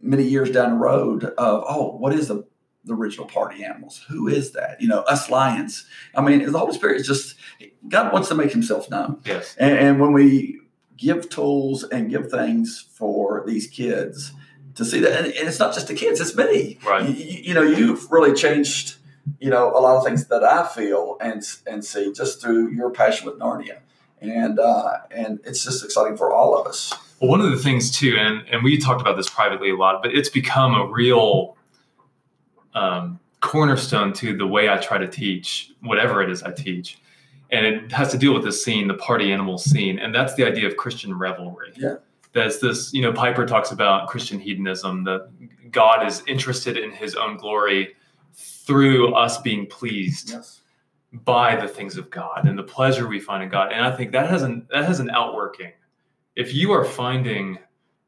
many 0.00 0.22
years 0.24 0.50
down 0.50 0.70
the 0.70 0.76
road 0.78 1.24
of, 1.24 1.64
oh, 1.68 1.96
what 1.98 2.14
is 2.14 2.28
the, 2.28 2.44
the 2.84 2.94
original 2.94 3.26
party 3.26 3.62
animals? 3.64 4.04
Who 4.08 4.28
is 4.28 4.52
that? 4.52 4.80
You 4.80 4.88
know, 4.88 5.00
us 5.00 5.28
lions. 5.28 5.86
I 6.14 6.22
mean, 6.22 6.50
the 6.50 6.58
Holy 6.58 6.72
Spirit 6.72 7.00
is 7.00 7.06
just, 7.06 7.34
God 7.88 8.12
wants 8.12 8.28
to 8.28 8.34
make 8.34 8.52
himself 8.52 8.88
known. 8.90 9.20
Yes. 9.26 9.56
And, 9.58 9.78
and 9.78 10.00
when 10.00 10.12
we 10.12 10.60
give 10.96 11.28
tools 11.28 11.84
and 11.84 12.08
give 12.08 12.30
things 12.30 12.86
for 12.94 13.42
these 13.46 13.66
kids 13.66 14.32
to 14.74 14.84
see 14.84 15.00
that, 15.00 15.12
and, 15.12 15.26
and 15.26 15.48
it's 15.48 15.58
not 15.58 15.74
just 15.74 15.88
the 15.88 15.94
kids, 15.94 16.20
it's 16.20 16.36
me. 16.36 16.78
Right. 16.84 17.08
You, 17.08 17.14
you 17.14 17.54
know, 17.54 17.62
you've 17.62 18.10
really 18.10 18.34
changed, 18.34 18.96
you 19.38 19.50
know, 19.50 19.70
a 19.70 19.80
lot 19.80 19.96
of 19.96 20.04
things 20.04 20.26
that 20.26 20.44
I 20.44 20.66
feel 20.66 21.16
and 21.20 21.42
and 21.66 21.84
see 21.84 22.12
just 22.12 22.40
through 22.40 22.70
your 22.70 22.90
passion 22.90 23.26
with 23.26 23.38
Narnia, 23.38 23.78
and 24.20 24.58
uh, 24.58 24.98
and 25.10 25.40
it's 25.44 25.64
just 25.64 25.84
exciting 25.84 26.16
for 26.16 26.32
all 26.32 26.58
of 26.58 26.66
us. 26.66 26.94
Well, 27.20 27.30
one 27.30 27.40
of 27.40 27.50
the 27.50 27.58
things 27.58 27.90
too, 27.90 28.16
and 28.18 28.46
and 28.48 28.62
we 28.62 28.78
talked 28.78 29.00
about 29.00 29.16
this 29.16 29.28
privately 29.28 29.70
a 29.70 29.76
lot, 29.76 30.02
but 30.02 30.14
it's 30.14 30.28
become 30.28 30.74
a 30.74 30.86
real 30.86 31.56
um, 32.74 33.20
cornerstone 33.40 34.12
to 34.14 34.36
the 34.36 34.46
way 34.46 34.68
I 34.68 34.78
try 34.78 34.98
to 34.98 35.08
teach 35.08 35.72
whatever 35.82 36.22
it 36.22 36.30
is 36.30 36.42
I 36.42 36.52
teach, 36.52 36.98
and 37.50 37.66
it 37.66 37.92
has 37.92 38.10
to 38.12 38.18
deal 38.18 38.32
with 38.32 38.44
this 38.44 38.64
scene, 38.64 38.88
the 38.88 38.94
party 38.94 39.32
animal 39.32 39.58
scene, 39.58 39.98
and 39.98 40.14
that's 40.14 40.34
the 40.34 40.46
idea 40.46 40.66
of 40.66 40.76
Christian 40.76 41.18
revelry. 41.18 41.72
Yeah. 41.76 41.96
That's 42.32 42.58
this, 42.58 42.92
you 42.92 43.02
know, 43.02 43.12
Piper 43.12 43.44
talks 43.46 43.72
about 43.72 44.08
Christian 44.08 44.38
hedonism, 44.38 45.04
that 45.04 45.30
God 45.72 46.06
is 46.06 46.22
interested 46.26 46.76
in 46.76 46.90
His 46.92 47.14
own 47.16 47.36
glory 47.36 47.94
through 48.34 49.14
us 49.14 49.40
being 49.40 49.66
pleased 49.66 50.30
Yes. 50.30 50.60
by 51.12 51.56
the 51.56 51.66
things 51.66 51.96
of 51.96 52.08
God 52.10 52.46
and 52.46 52.56
the 52.58 52.62
pleasure 52.62 53.08
we 53.08 53.18
find 53.18 53.42
in 53.42 53.48
God. 53.48 53.72
And 53.72 53.84
I 53.84 53.90
think 53.96 54.12
that 54.12 54.30
has 54.30 54.42
an 54.42 54.66
that 54.70 54.84
has 54.84 55.00
an 55.00 55.10
outworking. 55.10 55.72
If 56.36 56.54
you 56.54 56.70
are 56.72 56.84
finding 56.84 57.58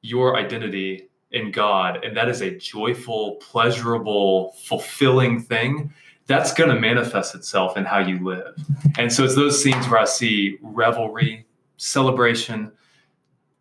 your 0.03 0.37
identity 0.37 1.09
in 1.33 1.51
God 1.51 2.05
and 2.05 2.17
that 2.17 2.29
is 2.29 2.43
a 2.43 2.57
joyful, 2.57 3.37
pleasurable, 3.37 4.53
fulfilling 4.65 5.41
thing, 5.41 5.93
that's 6.27 6.55
going 6.55 6.71
to 6.71 6.79
manifest 6.81 7.35
itself 7.35 7.77
in 7.77 7.85
how 7.85 7.99
you 7.99 8.25
live. 8.25 8.55
And 8.99 9.13
so 9.13 9.25
it's 9.25 9.35
those 9.35 9.61
scenes 9.61 9.89
where 9.89 9.99
I 10.01 10.05
see 10.05 10.59
revelry, 10.63 11.47
celebration, 11.79 12.71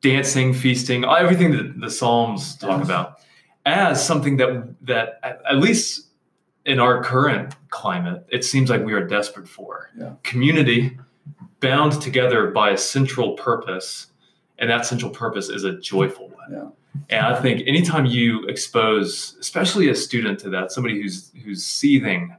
dancing, 0.01 0.53
feasting, 0.53 1.05
everything 1.05 1.51
that 1.51 1.79
the 1.79 1.89
Psalms 1.89 2.55
talk 2.57 2.79
Yes. 2.79 2.85
about, 2.85 3.19
as 3.65 4.05
something 4.05 4.37
that 4.37 4.75
that 4.85 5.19
at 5.23 5.57
least 5.57 6.07
in 6.65 6.79
our 6.79 7.03
current 7.03 7.55
climate, 7.69 8.25
it 8.29 8.43
seems 8.43 8.69
like 8.69 8.83
we 8.85 8.93
are 8.93 9.05
desperate 9.05 9.47
for. 9.47 9.89
Yeah. 9.97 10.13
Community 10.23 10.97
bound 11.59 12.01
together 12.01 12.47
by 12.51 12.71
a 12.71 12.77
central 12.77 13.33
purpose, 13.33 14.07
and 14.59 14.69
that 14.69 14.85
central 14.85 15.11
purpose 15.11 15.49
is 15.49 15.63
a 15.63 15.77
joyful 15.79 16.29
one. 16.29 16.51
Yeah. 16.51 16.67
And 17.09 17.25
I 17.25 17.39
think 17.39 17.63
anytime 17.67 18.05
you 18.05 18.45
expose, 18.47 19.37
especially 19.39 19.89
a 19.89 19.95
student 19.95 20.39
to 20.39 20.49
that, 20.49 20.71
somebody 20.71 21.01
who's 21.01 21.31
who's 21.43 21.63
seething 21.63 22.35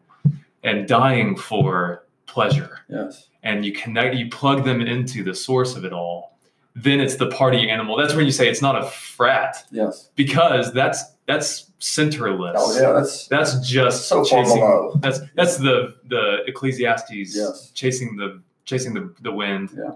and 0.65 0.87
dying 0.89 1.37
for 1.37 2.05
pleasure, 2.27 2.81
Yes. 2.89 3.29
and 3.43 3.65
you 3.65 3.73
connect, 3.73 4.15
you 4.17 4.29
plug 4.29 4.65
them 4.65 4.81
into 4.81 5.23
the 5.25 5.35
source 5.35 5.75
of 5.77 5.85
it 5.85 5.93
all, 5.93 6.32
then 6.75 7.01
it's 7.01 7.17
the 7.17 7.27
party 7.29 7.69
animal. 7.71 7.97
That's 7.97 8.15
when 8.15 8.25
you 8.25 8.33
say 8.33 8.49
it's 8.49 8.63
not 8.63 8.77
a 8.81 8.85
frat 8.87 9.65
Yes. 9.71 10.09
because 10.17 10.73
that's 10.73 11.03
that's 11.27 11.71
centerless. 11.81 12.55
Oh 12.57 12.81
yeah, 12.81 12.93
that's 12.93 13.29
That's 13.29 13.61
just 13.69 14.09
so 14.09 14.25
chasing. 14.25 14.93
That's 15.01 15.21
that's 15.35 15.57
the 15.59 15.95
the 16.07 16.39
Ecclesiastes 16.47 17.11
Yes. 17.37 17.71
chasing 17.75 18.17
the 18.17 18.41
chasing 18.65 18.95
the, 18.95 19.13
the 19.21 19.33
wind. 19.33 19.71
Yeah. 19.77 19.93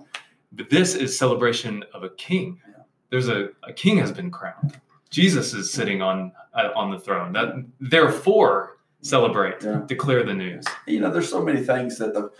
But 0.52 0.70
this 0.70 0.94
is 0.94 1.18
celebration 1.18 1.84
of 1.94 2.02
a 2.04 2.10
king. 2.10 2.60
Yeah. 2.68 2.82
There's 3.10 3.28
a, 3.28 3.48
a 3.62 3.72
king 3.72 3.98
has 3.98 4.12
been 4.12 4.30
crowned. 4.30 4.78
Jesus 5.10 5.54
is 5.54 5.72
sitting 5.72 6.02
on 6.02 6.32
uh, 6.54 6.70
on 6.76 6.90
the 6.90 6.98
throne. 6.98 7.32
That 7.32 7.64
therefore 7.80 8.76
celebrate, 9.02 9.62
Yeah. 9.62 9.82
declare 9.86 10.24
the 10.24 10.34
news. 10.34 10.64
You 10.86 11.00
know, 11.00 11.10
there's 11.10 11.28
so 11.28 11.42
many 11.42 11.62
things 11.62 11.98
that 11.98 12.12
the 12.14 12.30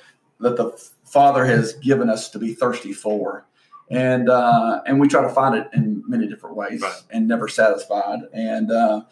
that 0.41 0.57
the 0.57 0.71
Father 1.05 1.45
has 1.47 1.73
given 1.75 2.11
us 2.11 2.29
to 2.31 2.39
be 2.39 2.53
thirsty 2.55 2.93
for, 2.93 3.47
and 3.91 4.29
uh, 4.29 4.83
and 4.87 5.01
we 5.01 5.09
try 5.09 5.23
to 5.23 5.29
find 5.29 5.55
it 5.55 5.69
in 5.73 6.03
many 6.07 6.27
different 6.29 6.57
ways 6.57 6.81
Right. 6.81 7.03
and 7.11 7.29
never 7.29 7.49
satisfied. 7.49 8.21
And 8.33 8.71
uh, 8.71 9.03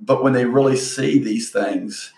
but 0.00 0.22
when 0.22 0.32
they 0.32 0.44
really 0.44 0.76
see 0.76 1.18
these 1.18 1.50
things, 1.50 2.12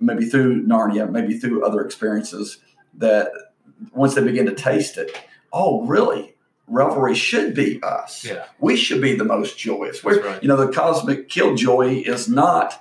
maybe 0.00 0.24
through 0.24 0.66
Narnia, 0.66 1.10
maybe 1.10 1.38
through 1.38 1.64
other 1.64 1.84
experiences, 1.84 2.58
that 2.94 3.30
once 3.92 4.14
they 4.14 4.22
begin 4.22 4.46
to 4.46 4.54
taste 4.54 4.98
it, 4.98 5.16
oh, 5.52 5.86
really? 5.86 6.34
Revelry 6.66 7.16
should 7.16 7.52
be 7.54 7.82
us. 7.82 8.24
Yeah. 8.24 8.44
We 8.60 8.76
should 8.76 9.02
be 9.02 9.16
the 9.16 9.24
most 9.24 9.58
joyous. 9.58 10.04
We're, 10.04 10.22
right. 10.22 10.40
You 10.40 10.48
know, 10.48 10.56
the 10.56 10.70
cosmic 10.72 11.28
killjoy 11.28 12.02
is 12.06 12.28
not 12.28 12.80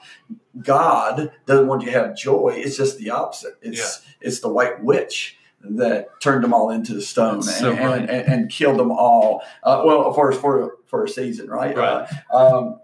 God 0.61 1.31
doesn't 1.47 1.65
want 1.67 1.81
you 1.83 1.91
to 1.91 1.97
have 1.97 2.15
joy. 2.15 2.53
It's 2.57 2.77
just 2.77 2.99
the 2.99 3.09
opposite. 3.09 3.57
It's 3.63 4.01
it's 4.21 4.41
the 4.41 4.49
white 4.49 4.83
witch 4.83 5.37
that 5.61 6.19
turned 6.21 6.43
them 6.43 6.53
all 6.53 6.69
into 6.69 7.01
stone 7.01 7.41
and, 7.47 7.79
and, 7.79 8.09
and, 8.09 8.27
and 8.27 8.49
killed 8.49 8.79
them 8.79 8.91
all. 8.91 9.41
Uh, 9.63 9.83
well, 9.85 10.13
for 10.13 10.31
for 10.31 10.77
for 10.85 11.03
a 11.03 11.09
season, 11.09 11.49
right? 11.49 11.75
Right. 11.75 12.07
Uh, 12.31 12.57
um, 12.57 12.81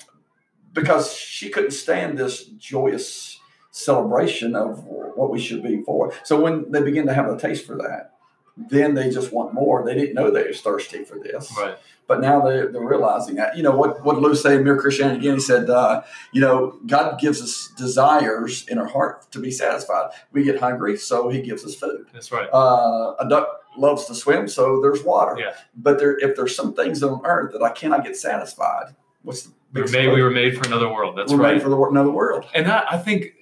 because 0.73 1.13
she 1.13 1.49
couldn't 1.49 1.71
stand 1.71 2.17
this 2.17 2.43
joyous 2.45 3.39
celebration 3.71 4.55
of 4.55 4.83
what 4.85 5.31
we 5.31 5.39
should 5.39 5.63
be 5.63 5.81
for. 5.83 6.13
So 6.23 6.39
when 6.39 6.71
they 6.71 6.81
begin 6.81 7.07
to 7.07 7.13
have 7.13 7.29
a 7.29 7.37
taste 7.37 7.65
for 7.65 7.77
that, 7.77 8.14
then 8.57 8.93
they 8.95 9.09
just 9.09 9.31
want 9.33 9.53
more. 9.53 9.83
They 9.85 9.93
didn't 9.95 10.15
know 10.15 10.31
they 10.31 10.47
was 10.47 10.61
thirsty 10.61 11.03
for 11.03 11.19
this 11.19 11.51
Right. 11.57 11.77
but 12.07 12.21
now 12.21 12.41
they're, 12.41 12.67
they're 12.71 12.81
realizing 12.81 13.35
that. 13.35 13.57
You 13.57 13.63
know, 13.63 13.75
what, 13.75 14.03
what 14.05 14.19
Lewis 14.21 14.41
said 14.41 14.53
in 14.53 14.63
Mere 14.63 14.77
Christianity 14.79 15.19
again, 15.19 15.33
he 15.35 15.39
said, 15.41 15.69
uh, 15.69 16.03
you 16.31 16.39
know, 16.41 16.79
God 16.85 17.19
gives 17.19 17.41
us 17.41 17.69
desires 17.77 18.65
in 18.67 18.77
our 18.77 18.87
heart 18.87 19.29
to 19.31 19.39
be 19.39 19.51
satisfied. 19.51 20.11
We 20.31 20.43
get 20.43 20.59
hungry, 20.59 20.97
so 20.97 21.29
he 21.29 21.41
gives 21.41 21.65
us 21.65 21.75
food. 21.75 22.07
That's 22.13 22.31
right. 22.31 22.47
Uh, 22.51 23.15
a 23.19 23.27
duck 23.27 23.47
loves 23.77 24.05
to 24.05 24.15
swim, 24.15 24.47
so 24.47 24.79
there's 24.81 25.03
water. 25.03 25.37
Yeah. 25.37 25.53
But 25.75 25.99
there, 25.99 26.17
if 26.19 26.35
there's 26.37 26.55
some 26.55 26.73
things 26.73 27.03
on 27.03 27.21
earth 27.25 27.51
that 27.53 27.61
I 27.61 27.71
cannot 27.71 28.03
get 28.05 28.15
satisfied, 28.15 28.95
what's 29.23 29.43
the 29.43 29.51
We 29.73 29.81
were 29.81 29.87
made, 29.89 30.13
we 30.13 30.21
were 30.23 30.31
made 30.31 30.57
for 30.57 30.65
another 30.65 30.87
world. 30.87 31.17
That's 31.17 31.31
we're 31.31 31.39
right. 31.39 31.55
made 31.55 31.61
for 31.61 31.67
the, 31.69 31.77
another 31.77 32.11
world. 32.11 32.45
and 32.53 32.65
that 32.67 32.85
I 32.89 32.97
think 32.97 33.33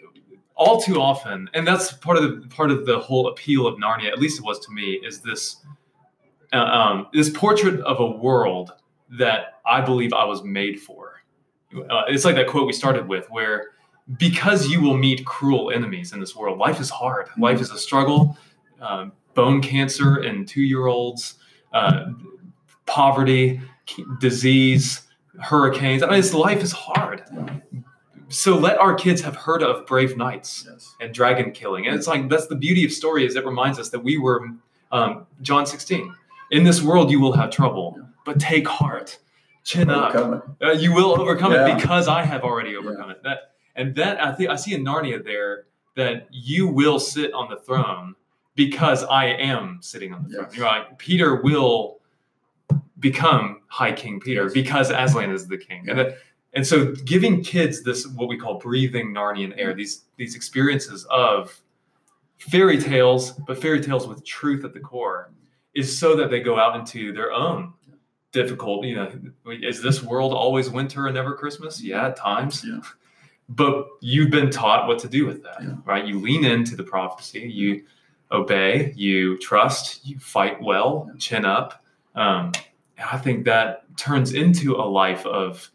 all 0.56 0.82
too 0.82 1.02
often, 1.02 1.50
and 1.54 1.68
that's 1.68 1.94
part 1.94 2.18
of 2.18 2.24
the 2.24 2.48
part 2.48 2.72
of 2.72 2.86
the 2.86 3.00
whole 3.00 3.28
appeal 3.28 3.66
of 3.68 3.80
Narnia. 3.80 4.12
At 4.12 4.20
least 4.20 4.40
it 4.40 4.46
was 4.46 4.60
to 4.66 4.72
me. 4.72 5.00
Is 5.04 5.22
this 5.22 5.58
uh, 6.52 6.58
um, 6.58 7.08
this 7.14 7.30
portrait 7.30 7.80
of 7.82 8.00
a 8.00 8.06
world 8.06 8.72
that 9.10 9.62
I 9.66 9.82
believe 9.82 10.14
I 10.14 10.26
was 10.26 10.44
made 10.44 10.80
for? 10.80 11.24
Uh, 11.76 12.04
it's 12.08 12.26
like 12.26 12.36
that 12.36 12.48
quote 12.48 12.68
we 12.68 12.74
started 12.74 13.08
with, 13.08 13.26
where 13.30 13.72
because 14.18 14.68
you 14.68 14.82
will 14.82 14.98
meet 14.98 15.26
cruel 15.26 15.72
enemies 15.72 16.14
in 16.14 16.20
this 16.20 16.36
world, 16.36 16.60
life 16.60 16.80
is 16.80 16.90
hard. 16.90 17.30
Life 17.38 17.62
is 17.62 17.72
a 17.72 17.78
struggle. 17.78 18.38
Um, 18.82 19.14
bone 19.34 19.62
cancer 19.62 20.24
in 20.24 20.46
two-year-olds, 20.46 21.36
uh, 21.74 22.08
poverty, 22.86 23.62
disease, 24.20 25.02
hurricanes. 25.42 26.04
I 26.04 26.10
mean, 26.10 26.20
it's, 26.20 26.34
life 26.34 26.62
is 26.62 26.72
hard. 26.72 27.24
So 28.34 28.58
let 28.58 28.78
our 28.80 28.96
kids 28.96 29.22
have 29.22 29.36
heard 29.36 29.62
of 29.62 29.86
brave 29.86 30.18
knights 30.18 30.66
Yes. 30.70 30.96
and 31.00 31.14
dragon 31.14 31.52
killing. 31.52 31.86
And 31.88 31.96
it's 31.96 32.08
like 32.08 32.30
that's 32.30 32.48
the 32.48 32.56
beauty 32.56 32.84
of 32.84 32.92
story 32.92 33.26
is 33.26 33.36
it 33.36 33.46
reminds 33.46 33.78
us 33.80 33.90
that 33.90 34.00
we 34.00 34.18
were 34.18 34.50
um, 34.92 35.28
John 35.42 35.66
16. 35.66 36.14
In 36.52 36.64
this 36.64 36.82
world 36.82 37.12
you 37.12 37.20
will 37.20 37.34
have 37.34 37.52
trouble, 37.52 37.96
Yeah. 37.98 38.04
but 38.26 38.40
take 38.40 38.68
heart, 38.68 39.20
chin 39.64 39.90
up. 39.90 40.16
Overcome 40.16 40.34
it. 40.60 40.66
Uh, 40.68 40.72
you 40.72 40.94
will 40.94 41.20
overcome 41.22 41.52
Yeah. 41.52 41.68
it 41.68 41.76
because 41.80 42.08
I 42.08 42.24
have 42.24 42.44
already 42.44 42.76
overcome 42.76 43.12
it. 43.12 43.22
That 43.24 43.52
and 43.76 43.96
that 43.96 44.24
I 44.24 44.32
think 44.34 44.50
I 44.50 44.56
see 44.56 44.74
in 44.74 44.84
Narnia 44.84 45.24
there 45.24 45.66
that 45.96 46.28
you 46.32 46.68
will 46.68 47.00
sit 47.00 47.34
on 47.34 47.50
the 47.50 47.58
throne 47.58 48.16
because 48.56 49.04
I 49.04 49.26
am 49.26 49.78
sitting 49.82 50.12
on 50.14 50.24
the 50.24 50.30
throne. 50.30 50.48
You're 50.54 50.66
like 50.66 50.98
Peter 50.98 51.36
will 51.42 52.00
become 53.00 53.62
High 53.68 53.92
King 53.92 54.20
Peter 54.20 54.44
Yes. 54.44 54.54
because 54.54 54.90
Aslan 54.92 55.30
is 55.32 55.48
the 55.48 55.58
king. 55.58 55.88
And 55.90 56.00
that, 56.00 56.18
and 56.54 56.66
so 56.66 56.94
giving 57.06 57.44
kids 57.44 57.84
this 57.84 58.08
what 58.08 58.28
we 58.28 58.38
call 58.38 58.60
breathing 58.60 59.14
Narnian 59.14 59.54
air, 59.58 59.74
these 59.74 60.04
these 60.18 60.36
experiences 60.36 61.06
of 61.10 61.60
fairy 62.38 62.78
tales, 62.78 63.32
but 63.32 63.58
fairy 63.62 63.82
tales 63.82 64.08
with 64.08 64.26
truth 64.26 64.66
at 64.66 64.74
the 64.74 64.80
core, 64.80 65.32
is 65.74 65.98
so 65.98 66.16
that 66.16 66.30
they 66.30 66.40
go 66.42 66.60
out 66.60 66.76
into 66.80 67.14
their 67.14 67.32
own 67.32 67.74
difficult, 68.32 68.84
you 68.86 68.96
know, 68.96 69.12
is 69.46 69.82
this 69.82 70.02
world 70.04 70.34
always 70.34 70.70
winter 70.70 71.06
and 71.08 71.16
never 71.16 71.36
Christmas? 71.36 71.82
Yeah, 71.82 72.08
at 72.08 72.16
times. 72.18 72.64
Yeah. 72.68 72.80
But 73.50 73.88
you've 74.00 74.32
been 74.32 74.50
taught 74.50 74.88
what 74.88 74.98
to 75.00 75.10
do 75.10 75.26
with 75.26 75.44
that, 75.44 75.58
Yeah. 75.62 75.76
right? 75.84 76.08
You 76.08 76.18
lean 76.20 76.46
into 76.46 76.78
the 76.78 76.82
prophecy, 76.84 77.42
you 77.42 77.84
obey, 78.32 78.94
you 78.96 79.38
trust, 79.38 80.08
you 80.08 80.18
fight 80.18 80.62
well, 80.62 81.12
chin 81.20 81.44
up. 81.44 81.84
Um, 82.16 82.54
I 83.06 83.18
think 83.18 83.44
that 83.44 83.84
turns 83.98 84.34
into 84.34 84.76
a 84.78 84.88
life 84.88 85.26
of 85.26 85.70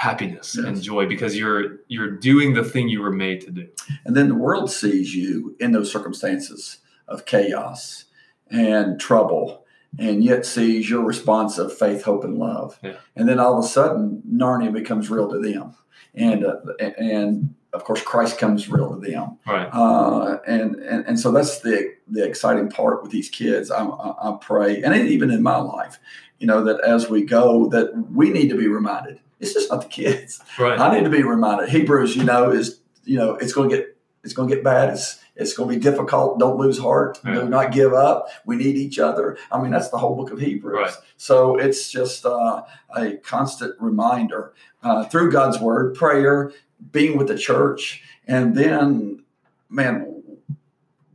happiness 0.00 0.56
and 0.56 0.80
joy 0.80 1.04
because 1.04 1.36
you're 1.36 1.76
you're 1.88 2.10
doing 2.10 2.54
the 2.54 2.64
thing 2.64 2.88
you 2.88 3.02
were 3.02 3.12
made 3.12 3.42
to 3.42 3.50
do. 3.50 3.68
And 4.06 4.16
then 4.16 4.28
the 4.28 4.34
world 4.34 4.70
sees 4.70 5.14
you 5.14 5.54
in 5.60 5.72
those 5.72 5.92
circumstances 5.92 6.78
of 7.06 7.26
chaos 7.26 8.06
and 8.50 8.98
trouble, 8.98 9.66
and 9.98 10.24
yet 10.24 10.46
sees 10.46 10.88
your 10.88 11.04
response 11.04 11.58
of 11.58 11.76
faith, 11.76 12.02
hope, 12.02 12.24
and 12.24 12.38
love. 12.38 12.78
Yeah. 12.82 12.96
And 13.14 13.28
then 13.28 13.38
all 13.38 13.58
of 13.58 13.62
a 13.62 13.68
sudden, 13.68 14.22
Narnia 14.26 14.72
becomes 14.72 15.10
real 15.10 15.28
to 15.28 15.38
them, 15.38 15.74
and 16.14 16.46
uh, 16.46 16.56
and 16.96 17.54
of 17.72 17.84
course, 17.84 18.02
Christ 18.02 18.38
comes 18.38 18.68
real 18.68 18.90
to 18.90 19.00
them. 19.00 19.38
Right. 19.46 19.68
Uh, 19.72 20.38
and, 20.46 20.76
and 20.76 21.06
and 21.06 21.20
so 21.20 21.30
that's 21.30 21.60
the 21.60 21.94
the 22.08 22.24
exciting 22.24 22.68
part 22.70 23.02
with 23.02 23.12
these 23.12 23.28
kids. 23.28 23.70
I, 23.70 23.84
I, 23.84 24.30
I 24.30 24.38
pray, 24.40 24.82
and 24.82 24.94
even 24.94 25.30
in 25.30 25.42
my 25.42 25.58
life, 25.58 25.98
you 26.38 26.46
know, 26.46 26.64
that 26.64 26.80
as 26.80 27.08
we 27.08 27.24
go, 27.24 27.68
that 27.68 28.10
we 28.10 28.30
need 28.30 28.48
to 28.48 28.56
be 28.56 28.66
reminded. 28.66 29.20
It's 29.38 29.54
just 29.54 29.70
not 29.70 29.82
the 29.82 29.88
kids. 29.88 30.40
Right. 30.58 30.78
I 30.78 30.94
need 30.94 31.04
to 31.04 31.10
be 31.10 31.22
reminded. 31.22 31.68
Hebrews, 31.70 32.16
you 32.16 32.24
know, 32.24 32.50
is 32.50 32.80
you 33.04 33.16
know, 33.16 33.34
it's 33.36 33.52
going 33.52 33.70
to 33.70 33.76
get 33.76 33.96
it's 34.22 34.34
going 34.34 34.48
to 34.48 34.54
get 34.54 34.64
bad. 34.64 34.90
It's 34.90 35.20
it's 35.36 35.54
going 35.54 35.70
to 35.70 35.74
be 35.76 35.80
difficult. 35.80 36.38
Don't 36.38 36.58
lose 36.58 36.78
heart. 36.78 37.18
Yeah. 37.24 37.34
Do 37.34 37.48
not 37.48 37.72
give 37.72 37.94
up. 37.94 38.28
We 38.44 38.56
need 38.56 38.76
each 38.76 38.98
other. 38.98 39.38
I 39.50 39.60
mean, 39.60 39.70
that's 39.70 39.88
the 39.88 39.96
whole 39.96 40.14
book 40.14 40.30
of 40.30 40.38
Hebrews. 40.38 40.74
Right. 40.76 40.94
So 41.16 41.56
it's 41.56 41.90
just 41.90 42.26
uh, 42.26 42.62
a 42.94 43.12
constant 43.18 43.74
reminder 43.80 44.52
uh, 44.82 45.04
through 45.04 45.32
God's 45.32 45.58
word, 45.58 45.94
prayer, 45.94 46.52
being 46.92 47.16
with 47.16 47.28
the 47.28 47.38
church, 47.38 48.02
and 48.26 48.56
then, 48.56 49.22
man, 49.68 50.20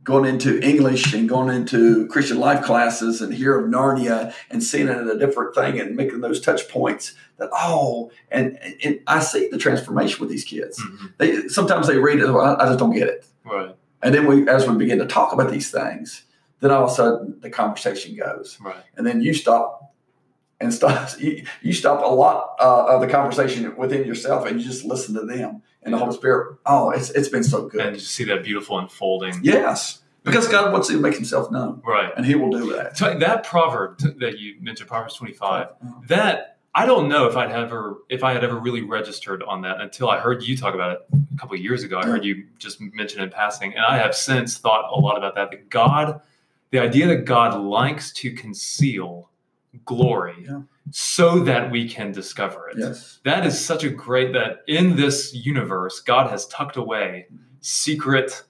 going 0.06 0.24
into 0.24 0.60
English 0.60 1.12
and 1.12 1.28
going 1.28 1.54
into 1.54 2.06
Christian 2.06 2.38
life 2.38 2.64
classes 2.64 3.20
and 3.20 3.34
hear 3.34 3.58
of 3.58 3.68
Narnia 3.68 4.32
and 4.50 4.62
seeing 4.62 4.86
it 4.86 4.96
as 4.96 5.08
a 5.08 5.18
different 5.18 5.52
thing 5.52 5.80
and 5.80 5.96
making 5.96 6.20
those 6.20 6.40
touch 6.40 6.68
points 6.68 7.14
that 7.38 7.50
oh 7.52 8.12
and, 8.30 8.56
and 8.84 9.00
I 9.08 9.18
see 9.18 9.48
the 9.48 9.58
transformation 9.58 10.20
with 10.20 10.30
these 10.30 10.44
kids. 10.44 10.80
Mhm. 10.80 11.12
They 11.18 11.48
sometimes 11.48 11.88
they 11.88 11.98
read 11.98 12.20
it, 12.20 12.30
well, 12.30 12.56
I 12.56 12.66
just 12.66 12.78
don't 12.78 12.94
get 12.94 13.08
it. 13.08 13.26
Right. 13.44 13.74
And 14.00 14.14
then 14.14 14.26
we 14.26 14.48
as 14.48 14.68
we 14.68 14.76
begin 14.76 14.98
to 15.00 15.06
talk 15.06 15.32
about 15.32 15.50
these 15.50 15.72
things, 15.72 16.22
then 16.60 16.70
all 16.70 16.84
of 16.84 16.92
a 16.92 16.94
sudden 16.94 17.40
the 17.40 17.50
conversation 17.50 18.14
goes. 18.14 18.58
Right. 18.60 18.76
And 18.96 19.04
then 19.04 19.20
you 19.20 19.34
stop 19.34 19.85
and 20.60 20.72
stop 20.72 21.10
you, 21.20 21.44
you 21.62 21.72
stop 21.72 22.02
a 22.04 22.08
lot 22.08 22.56
uh, 22.60 22.86
of 22.86 23.00
the 23.00 23.08
conversation 23.08 23.76
within 23.76 24.06
yourself 24.06 24.46
and 24.46 24.60
you 24.60 24.66
just 24.66 24.84
listen 24.84 25.14
to 25.14 25.24
them 25.24 25.62
and 25.82 25.94
the 25.94 25.98
Holy 25.98 26.14
Spirit. 26.14 26.58
Oh, 26.66 26.90
it's 26.90 27.10
it's 27.10 27.28
been 27.28 27.44
so 27.44 27.68
good. 27.68 27.80
And 27.80 27.96
you 27.96 28.00
see 28.00 28.24
that 28.24 28.42
beautiful 28.42 28.78
unfolding. 28.78 29.40
yes. 29.42 30.02
because 30.24 30.48
God 30.48 30.72
wants 30.72 30.88
to 30.88 30.98
make 30.98 31.14
Himself 31.14 31.50
known, 31.50 31.80
right. 31.86 32.12
and 32.16 32.26
He 32.26 32.34
will 32.34 32.50
do 32.50 32.72
that. 32.74 32.98
So 32.98 33.16
that 33.18 33.44
proverb 33.44 33.98
that 34.18 34.38
you 34.38 34.56
mentioned, 34.60 34.88
Proverbs 34.88 35.14
25, 35.14 35.68
Uh, 35.68 35.92
that 36.08 36.58
I 36.74 36.84
don't 36.84 37.08
know 37.08 37.26
if 37.26 37.36
I'd 37.36 37.52
ever 37.52 37.98
if 38.10 38.22
I 38.24 38.34
had 38.34 38.44
ever 38.44 38.58
really 38.58 38.82
registered 38.82 39.42
on 39.44 39.62
that 39.62 39.80
until 39.80 40.10
I 40.10 40.18
heard 40.18 40.42
you 40.42 40.56
talk 40.56 40.74
about 40.74 40.92
it 40.92 40.98
a 41.34 41.38
couple 41.38 41.56
of 41.56 41.62
years 41.62 41.82
ago. 41.84 41.98
I 41.98 42.04
heard 42.04 42.24
you 42.24 42.46
just 42.58 42.80
mention 42.80 43.20
it 43.20 43.24
in 43.24 43.30
passing, 43.30 43.72
and 43.72 43.84
I 43.84 43.96
have 43.96 44.14
since 44.14 44.58
thought 44.58 44.90
a 44.92 45.00
lot 45.00 45.16
about 45.16 45.36
that. 45.36 45.50
That 45.52 45.70
God, 45.70 46.20
the 46.72 46.80
idea 46.80 47.06
that 47.06 47.24
God 47.24 47.58
likes 47.58 48.12
to 48.14 48.30
conceal 48.32 49.30
glory 49.84 50.44
Yeah. 50.48 50.62
so 50.90 51.40
that 51.40 51.70
we 51.70 51.88
can 51.88 52.12
discover 52.12 52.68
it. 52.70 52.76
Yes. 52.78 53.20
That 53.24 53.44
is 53.46 53.62
such 53.62 53.84
a 53.84 53.90
great 53.90 54.32
that 54.32 54.58
in 54.66 54.96
this 54.96 55.34
universe, 55.34 56.00
God 56.00 56.30
has 56.30 56.46
tucked 56.46 56.76
away 56.76 57.26
secret 57.60 58.42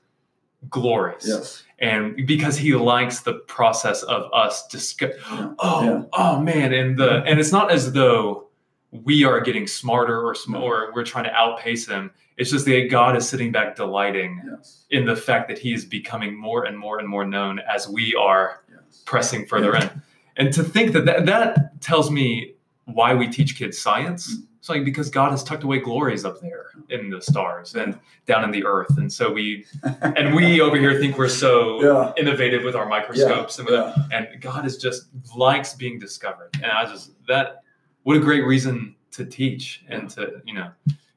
glories. 0.71 1.25
Yes. 1.27 1.63
And 1.79 2.27
because 2.27 2.57
he 2.57 2.75
likes 2.75 3.21
the 3.21 3.35
process 3.35 4.03
of 4.03 4.31
us 4.33 4.67
discover, 4.69 5.15
Yeah. 5.31 5.53
oh, 5.59 5.85
Yeah. 5.85 6.03
oh 6.15 6.41
man, 6.41 6.73
and 6.73 6.99
the 6.99 7.23
and 7.25 7.39
it's 7.39 7.53
not 7.53 7.71
as 7.71 7.93
though 7.93 8.49
we 8.91 9.25
are 9.25 9.41
getting 9.41 9.67
smarter 9.67 10.21
or 10.27 10.35
sm- 10.35 10.57
or 10.57 10.91
we're 10.95 11.05
trying 11.05 11.25
to 11.25 11.33
outpace 11.35 11.87
him. 11.87 12.11
It's 12.39 12.51
just 12.51 12.65
that 12.67 12.89
God 12.91 13.17
is 13.17 13.29
sitting 13.29 13.53
back 13.53 13.77
delighting 13.77 14.41
Yes. 14.51 14.85
in 14.91 15.05
the 15.05 15.17
fact 15.17 15.49
that 15.49 15.59
he 15.59 15.73
is 15.75 15.85
becoming 15.85 16.35
more 16.39 16.65
and 16.65 16.79
more 16.79 16.99
and 16.99 17.09
more 17.09 17.25
known 17.25 17.59
as 17.61 17.89
we 17.89 18.15
are 18.15 18.63
Yes. 18.71 19.03
pressing 19.05 19.45
further 19.47 19.75
in. 19.77 20.03
And 20.37 20.53
to 20.53 20.63
think 20.63 20.93
that 20.93 21.05
that, 21.07 21.27
that 21.27 21.81
tells 21.81 22.11
me 22.11 22.55
why 22.85 23.15
we 23.15 23.29
teach 23.29 23.57
kids 23.57 23.79
science. 23.79 24.35
Mm. 24.35 24.43
It's 24.59 24.69
like 24.69 24.85
because 24.85 25.11
God 25.11 25.31
has 25.31 25.45
tucked 25.45 25.63
away 25.63 25.79
glories 25.79 26.25
up 26.25 26.41
there 26.41 26.67
in 26.89 27.09
the 27.09 27.23
stars 27.23 27.75
and 27.77 27.99
down 28.27 28.43
in 28.45 28.51
the 28.51 28.65
earth. 28.65 28.99
And 28.99 29.13
so 29.13 29.33
we 29.33 29.65
and 30.03 30.35
we 30.35 30.61
over 30.61 30.77
here 30.77 30.99
think 31.01 31.17
we're 31.19 31.29
so 31.29 31.81
Yeah. 31.83 32.13
innovative 32.17 32.65
with 32.65 32.75
our 32.75 32.87
microscopes 32.87 33.59
and 33.59 33.69
with 33.69 33.75
Yeah. 33.79 33.95
and 34.13 34.41
God 34.41 34.67
is 34.67 34.77
just 34.77 35.07
likes 35.37 35.75
being 35.75 35.99
discovered. 36.01 36.51
And 36.55 36.67
I 36.67 36.85
just 36.85 37.13
that 37.29 37.63
what 38.03 38.17
a 38.17 38.21
great 38.21 38.45
reason 38.45 38.95
to 39.13 39.25
teach 39.25 39.85
and 39.89 40.11
to 40.11 40.43
you 40.45 40.55
know 40.55 40.71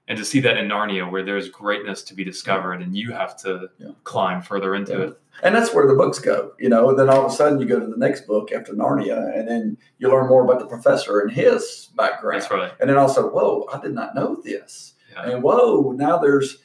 and 0.10 0.18
to 0.18 0.26
see 0.26 0.40
that 0.42 0.58
in 0.58 0.68
Narnia 0.68 1.10
where 1.10 1.24
there's 1.24 1.48
greatness 1.50 2.02
to 2.04 2.16
be 2.16 2.24
discovered 2.24 2.82
and 2.82 2.98
you 2.98 3.12
have 3.12 3.38
to 3.38 3.70
Yeah. 3.78 3.92
climb 4.04 4.42
further 4.42 4.74
into 4.76 4.92
Yeah. 4.94 5.04
it. 5.06 5.20
And 5.44 5.56
that's 5.56 5.74
where 5.74 5.88
the 5.88 5.94
books 5.94 6.20
go, 6.20 6.52
you 6.60 6.68
know. 6.68 6.90
And 6.90 7.00
then 7.00 7.10
all 7.10 7.26
of 7.26 7.32
a 7.32 7.34
sudden, 7.34 7.60
you 7.62 7.66
go 7.68 7.80
to 7.80 7.86
the 7.86 7.96
next 7.96 8.28
book 8.28 8.52
after 8.52 8.74
Narnia, 8.74 9.34
and 9.38 9.48
then 9.48 9.78
you 10.00 10.10
learn 10.10 10.28
more 10.28 10.44
about 10.44 10.60
the 10.60 10.66
professor 10.66 11.20
and 11.20 11.32
his 11.32 11.90
background. 11.96 12.42
That's 12.42 12.52
right. 12.52 12.72
And 12.82 12.90
then 12.90 12.98
also, 12.98 13.30
whoa, 13.30 13.66
I 13.72 13.80
did 13.80 13.94
not 13.94 14.16
know 14.16 14.42
this. 14.44 14.96
Yeah. 15.14 15.30
And 15.30 15.44
whoa, 15.44 15.94
now 15.96 16.18
there's, 16.18 16.58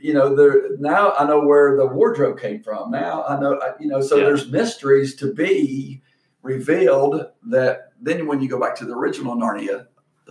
you 0.00 0.12
know, 0.12 0.34
there 0.34 0.76
now 0.78 1.12
I 1.18 1.24
know 1.26 1.40
where 1.40 1.76
the 1.76 1.86
wardrobe 1.86 2.38
came 2.38 2.62
from. 2.62 2.90
Now 2.90 3.24
I 3.26 3.40
know, 3.40 3.58
I- 3.60 3.74
you 3.80 3.86
know, 3.88 4.00
so 4.02 4.16
there's 4.16 4.50
mysteries 4.50 5.14
to 5.16 5.32
be 5.32 6.02
revealed. 6.42 7.26
That 7.48 7.92
then 8.00 8.26
when 8.26 8.40
you 8.42 8.48
go 8.48 8.60
back 8.60 8.74
to 8.76 8.84
the 8.84 8.92
original 8.94 9.36
Narnia 9.36 9.86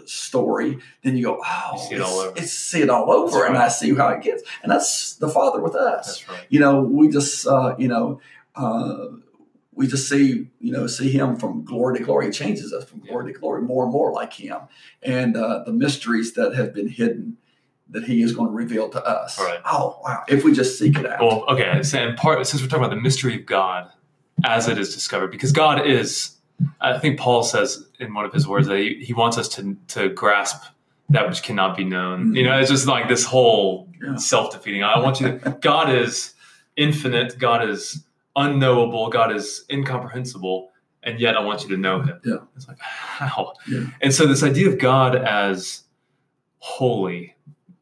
story, 0.05 0.79
then 1.03 1.17
you 1.17 1.23
go, 1.23 1.41
oh, 1.45 1.71
You 1.73 1.79
see 1.79 1.95
it's, 1.95 2.39
it's 2.41 2.53
see 2.53 2.81
it 2.81 2.89
all 2.89 3.11
over, 3.11 3.31
That's 3.31 3.45
and 3.45 3.55
right. 3.55 3.65
I 3.65 3.69
see 3.69 3.95
how 3.95 4.09
it 4.09 4.23
gets. 4.23 4.43
And 4.63 4.71
that's 4.71 5.15
the 5.15 5.29
Father 5.29 5.61
with 5.61 5.75
us 5.75 6.07
That's 6.07 6.29
right. 6.29 6.45
you 6.49 6.59
know, 6.59 6.81
we 6.81 7.09
just, 7.09 7.45
uh, 7.47 7.75
you 7.77 7.87
know, 7.87 8.21
uh, 8.55 9.07
we 9.73 9.87
just 9.87 10.09
see, 10.09 10.47
you 10.59 10.71
know, 10.71 10.85
see 10.87 11.09
him 11.11 11.37
from 11.37 11.63
glory 11.63 11.97
to 11.97 12.03
glory. 12.03 12.25
He 12.27 12.31
changes 12.31 12.73
us 12.73 12.83
from 12.83 12.99
glory 12.99 13.31
to 13.33 13.39
glory, 13.39 13.61
more 13.61 13.83
and 13.83 13.91
more 13.91 14.11
like 14.11 14.33
him, 14.33 14.59
and 15.01 15.37
uh, 15.37 15.63
the 15.65 15.71
mysteries 15.71 16.33
that 16.33 16.53
have 16.55 16.73
been 16.73 16.89
hidden 16.89 17.37
that 17.89 18.03
he 18.03 18.21
is 18.21 18.33
going 18.33 18.49
to 18.49 18.53
reveal 18.55 18.89
to 18.89 19.03
us. 19.03 19.39
Right. 19.39 19.59
Oh 19.65 19.99
wow! 20.03 20.23
If 20.27 20.43
we 20.43 20.53
just 20.53 20.77
seek 20.77 20.97
it 20.97 21.05
out. 21.05 21.21
Well, 21.21 21.45
okay. 21.49 21.81
And 21.97 22.17
part 22.17 22.45
since 22.47 22.61
we're 22.61 22.67
talking 22.67 22.85
about 22.85 22.95
the 22.95 23.01
mystery 23.01 23.35
of 23.39 23.45
God 23.45 23.89
as 24.43 24.67
it 24.67 24.77
is 24.77 24.93
discovered, 24.93 25.31
because 25.31 25.51
God 25.51 25.85
is, 25.85 26.31
I 26.79 26.97
think 26.99 27.19
Paul 27.19 27.43
says 27.43 27.87
in 27.99 28.13
one 28.13 28.25
of 28.25 28.33
his 28.33 28.47
words 28.47 28.67
that 28.67 28.77
he, 28.77 29.03
he 29.03 29.13
wants 29.13 29.37
us 29.37 29.47
to 29.49 29.77
to 29.89 30.09
grasp 30.09 30.63
that 31.09 31.27
which 31.27 31.43
cannot 31.43 31.77
be 31.77 31.83
known. 31.83 32.33
You 32.33 32.43
mm-hmm. 32.43 32.51
know, 32.51 32.59
it's 32.59 32.69
just 32.69 32.87
like 32.87 33.07
this 33.07 33.25
whole 33.25 33.89
Yeah. 34.01 34.15
self 34.15 34.51
defeating. 34.51 34.83
I 34.83 34.99
want 34.99 35.19
you 35.19 35.39
to. 35.39 35.57
God 35.61 35.93
is 35.93 36.33
infinite. 36.77 37.37
God 37.37 37.67
is 37.67 38.03
unknowable. 38.35 39.09
God 39.09 39.35
is 39.35 39.65
incomprehensible. 39.69 40.69
And 41.03 41.19
yet, 41.19 41.35
I 41.35 41.41
want 41.41 41.63
you 41.63 41.69
to 41.69 41.77
know 41.77 42.01
Him. 42.01 42.19
Yeah. 42.23 42.37
It's 42.55 42.67
like 42.67 42.79
how. 42.79 43.53
Yeah. 43.67 43.87
And 44.01 44.13
so, 44.13 44.25
this 44.27 44.43
idea 44.43 44.69
of 44.69 44.77
God 44.77 45.15
as 45.15 45.83
holy, 46.59 47.35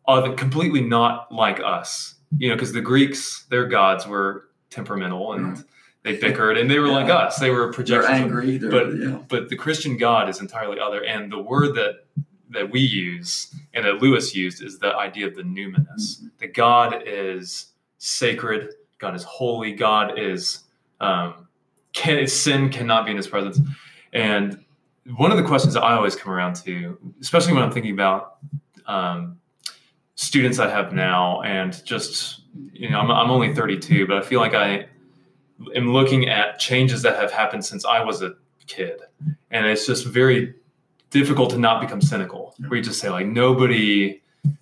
other, 0.07 0.33
completely 0.33 0.81
not 0.81 1.31
like 1.31 1.59
us. 1.59 2.15
You 2.37 2.49
know, 2.49 2.55
because 2.55 2.73
the 2.73 2.81
Greeks, 2.81 3.45
their 3.49 3.65
gods 3.65 4.07
were 4.07 4.45
temperamental 4.69 5.33
and 5.33 5.65
they 6.13 6.17
bickered, 6.17 6.57
and 6.57 6.69
they 6.69 6.79
were 6.79 6.87
like 6.87 7.09
us. 7.09 7.37
They 7.37 7.49
were 7.49 7.71
they're 7.71 8.07
angry. 8.07 8.57
They're, 8.57 8.69
but- 8.69 8.97
yeah. 8.97 9.19
but 9.27 9.49
the 9.49 9.55
Christian 9.55 9.97
God 9.97 10.29
is 10.29 10.39
entirely 10.39 10.79
other. 10.79 11.03
And 11.03 11.31
the 11.31 11.39
word 11.39 11.75
that 11.75 12.05
that 12.51 12.71
we 12.71 12.79
use 12.79 13.53
and 13.75 13.85
that 13.85 14.01
Lewis 14.01 14.35
used 14.35 14.63
is 14.63 14.79
the 14.79 14.95
idea 14.95 15.27
of 15.27 15.35
the 15.35 15.43
numinous. 15.43 16.23
That 16.39 16.53
God 16.53 17.03
is 17.05 17.73
sacred, 17.99 18.73
God 18.97 19.15
is 19.15 19.23
holy, 19.23 19.71
God 19.73 20.17
is 20.17 20.63
um, 20.99 21.47
can, 21.93 22.25
sin 22.27 22.69
cannot 22.69 23.05
be 23.05 23.11
in 23.11 23.17
His 23.17 23.27
presence. 23.27 23.59
And 24.13 24.63
one 25.15 25.31
of 25.31 25.37
the 25.37 25.43
questions 25.43 25.75
I 25.75 25.93
always 25.93 26.15
come 26.15 26.31
around 26.31 26.55
to, 26.57 26.97
especially 27.21 27.53
when 27.53 27.63
I'm 27.63 27.71
thinking 27.71 27.93
about 27.93 28.37
um, 28.87 29.39
students 30.15 30.59
I 30.59 30.69
have 30.69 30.91
now, 30.91 31.41
and 31.43 31.83
just 31.85 32.41
you 32.73 32.89
know, 32.89 32.99
I'm, 32.99 33.11
I'm 33.11 33.31
only 33.31 33.53
32, 33.53 34.07
but 34.07 34.17
I 34.17 34.21
feel 34.21 34.39
like 34.39 34.53
I 34.53 34.87
am 35.75 35.91
looking 35.91 36.29
at 36.29 36.59
changes 36.59 37.01
that 37.01 37.15
have 37.15 37.31
happened 37.31 37.65
since 37.65 37.85
I 37.85 38.03
was 38.03 38.21
a 38.21 38.33
kid. 38.67 39.01
And 39.51 39.65
it's 39.65 39.85
just 39.85 40.05
very 40.05 40.53
difficult 41.09 41.49
to 41.51 41.57
not 41.57 41.81
become 41.81 42.01
cynical 42.01 42.55
where 42.67 42.77
you 42.77 42.83
just 42.83 42.99
say 42.99 43.09
like 43.09 43.25
nobody 43.25 44.21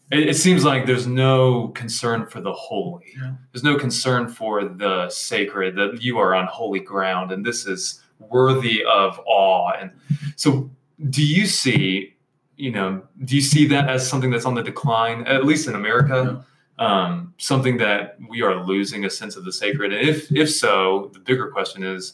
it, 0.10 0.30
it 0.30 0.38
seems 0.38 0.64
like 0.64 0.86
there's 0.86 1.06
no 1.06 1.68
concern 1.70 2.26
for 2.26 2.40
the 2.40 2.54
holy. 2.54 3.14
Yeah. 3.18 3.34
there's 3.52 3.66
no 3.66 3.78
concern 3.78 4.30
for 4.30 4.64
the 4.64 5.10
sacred 5.10 5.76
that 5.76 6.02
you 6.02 6.18
are 6.20 6.34
on 6.34 6.48
holy 6.48 6.80
ground 6.80 7.34
and 7.34 7.46
this 7.46 7.66
is 7.66 8.02
worthy 8.20 8.84
of 8.86 9.20
awe. 9.26 9.74
And 9.74 9.92
so 10.38 10.72
do 11.10 11.26
you 11.26 11.46
see 11.46 12.16
you 12.56 12.72
know 12.72 13.04
do 13.26 13.36
you 13.36 13.42
see 13.42 13.68
that 13.68 13.90
as 13.90 14.08
something 14.08 14.32
that's 14.32 14.46
on 14.46 14.56
the 14.56 14.64
decline 14.64 15.26
at 15.28 15.46
least 15.46 15.68
in 15.68 15.76
america 15.76 16.44
um, 16.80 17.34
something 17.38 17.78
that 17.78 18.18
we 18.30 18.42
are 18.42 18.64
losing 18.64 19.06
a 19.06 19.10
sense 19.10 19.36
of 19.36 19.46
the 19.46 19.52
sacred 19.52 19.94
and 19.94 20.08
if 20.08 20.32
if 20.32 20.52
so 20.52 21.10
the 21.14 21.20
bigger 21.20 21.50
question 21.50 21.84
is 21.84 22.14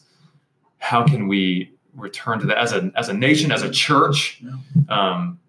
how 0.84 1.06
can 1.06 1.28
we 1.30 1.73
return 1.95 2.39
to 2.39 2.45
that 2.47 2.58
as 2.58 2.73
a 2.73 2.91
as 2.95 3.10
a 3.10 3.13
nation, 3.13 3.52
as 3.52 3.63
a 3.63 3.69
church? 3.69 4.41
Um, 4.89 5.39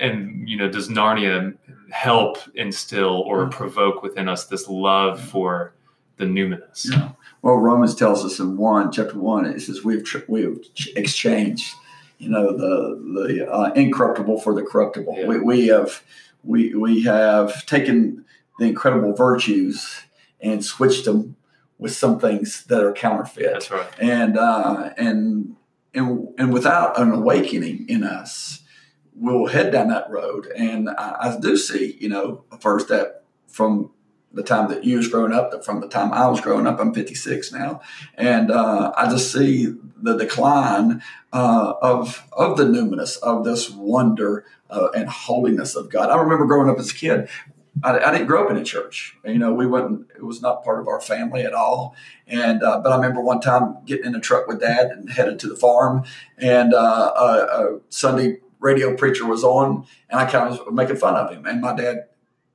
and 0.00 0.48
you 0.48 0.56
know, 0.56 0.68
does 0.68 0.88
Narnia 0.88 1.56
help 1.90 2.38
instill 2.54 3.20
or 3.22 3.48
provoke 3.48 4.02
within 4.02 4.28
us 4.28 4.46
this 4.46 4.68
love 4.68 5.20
for 5.20 5.72
the 6.16 6.24
numinous? 6.24 6.90
Yeah. 6.90 7.10
Well, 7.42 7.56
Romans 7.56 7.94
tells 7.94 8.24
us 8.24 8.38
in 8.38 8.56
one 8.56 8.90
chapter 8.90 9.18
one, 9.18 9.44
it 9.44 9.60
says 9.60 9.84
we've 9.84 10.04
tr- 10.04 10.18
we've 10.28 10.64
exchanged, 10.96 11.74
you 12.18 12.28
know, 12.28 12.56
the 12.56 12.96
the 13.26 13.50
uh, 13.50 13.72
incorruptible 13.72 14.40
for 14.40 14.54
the 14.54 14.62
corruptible. 14.62 15.16
Yeah. 15.18 15.26
We, 15.26 15.40
we 15.40 15.66
have 15.68 16.02
we 16.42 16.74
we 16.74 17.02
have 17.02 17.66
taken 17.66 18.23
the 18.58 18.66
incredible 18.66 19.14
virtues 19.14 20.02
and 20.40 20.64
switched 20.64 21.04
them 21.04 21.36
with 21.78 21.94
some 21.94 22.18
things 22.20 22.64
that 22.64 22.82
are 22.82 22.92
counterfeit 22.92 23.52
That's 23.52 23.70
right. 23.70 23.86
and 23.98 24.38
uh, 24.38 24.90
and 24.96 25.56
and 25.92 26.28
and 26.38 26.52
without 26.52 26.98
an 26.98 27.10
awakening 27.10 27.86
in 27.88 28.04
us, 28.04 28.60
we'll 29.14 29.46
head 29.46 29.72
down 29.72 29.88
that 29.88 30.10
road. 30.10 30.46
And 30.56 30.90
I, 30.90 31.16
I 31.20 31.38
do 31.40 31.56
see, 31.56 31.96
you 32.00 32.08
know, 32.08 32.44
a 32.50 32.58
first 32.58 32.86
step 32.86 33.24
from 33.48 33.90
the 34.32 34.42
time 34.42 34.68
that 34.68 34.84
you 34.84 34.96
was 34.96 35.08
growing 35.08 35.32
up, 35.32 35.52
that 35.52 35.64
from 35.64 35.80
the 35.80 35.88
time 35.88 36.12
I 36.12 36.26
was 36.26 36.40
growing 36.40 36.66
up. 36.66 36.80
I'm 36.80 36.92
56 36.92 37.52
now, 37.52 37.80
and 38.14 38.50
uh, 38.50 38.92
I 38.96 39.08
just 39.08 39.32
see 39.32 39.74
the 39.96 40.16
decline 40.16 41.02
uh, 41.32 41.74
of 41.80 42.24
of 42.32 42.56
the 42.56 42.64
numinous 42.64 43.18
of 43.18 43.44
this 43.44 43.70
wonder 43.70 44.44
uh, 44.70 44.88
and 44.94 45.08
holiness 45.08 45.76
of 45.76 45.88
God. 45.88 46.10
I 46.10 46.16
remember 46.16 46.46
growing 46.46 46.68
up 46.68 46.78
as 46.78 46.90
a 46.90 46.94
kid. 46.94 47.28
I, 47.82 47.98
I 47.98 48.12
didn't 48.12 48.26
grow 48.26 48.44
up 48.44 48.50
in 48.50 48.56
a 48.56 48.64
church. 48.64 49.16
You 49.24 49.38
know, 49.38 49.52
we 49.52 49.66
wouldn't. 49.66 50.06
It 50.16 50.24
was 50.24 50.40
not 50.40 50.64
part 50.64 50.80
of 50.80 50.86
our 50.88 51.00
family 51.00 51.42
at 51.42 51.52
all. 51.54 51.94
And 52.26 52.62
uh, 52.62 52.80
but 52.80 52.92
I 52.92 52.96
remember 52.96 53.20
one 53.20 53.40
time 53.40 53.78
getting 53.84 54.06
in 54.06 54.14
a 54.14 54.20
truck 54.20 54.46
with 54.46 54.60
Dad 54.60 54.86
and 54.88 55.10
headed 55.10 55.38
to 55.40 55.48
the 55.48 55.56
farm, 55.56 56.04
and 56.38 56.72
uh, 56.72 57.12
a, 57.16 57.22
a 57.74 57.80
Sunday 57.88 58.38
radio 58.60 58.96
preacher 58.96 59.26
was 59.26 59.42
on, 59.44 59.86
and 60.08 60.20
I 60.20 60.24
kind 60.24 60.48
of 60.52 60.58
was 60.66 60.72
making 60.74 60.96
fun 60.96 61.16
of 61.16 61.30
him. 61.30 61.44
And 61.46 61.60
my 61.60 61.74
dad 61.74 62.06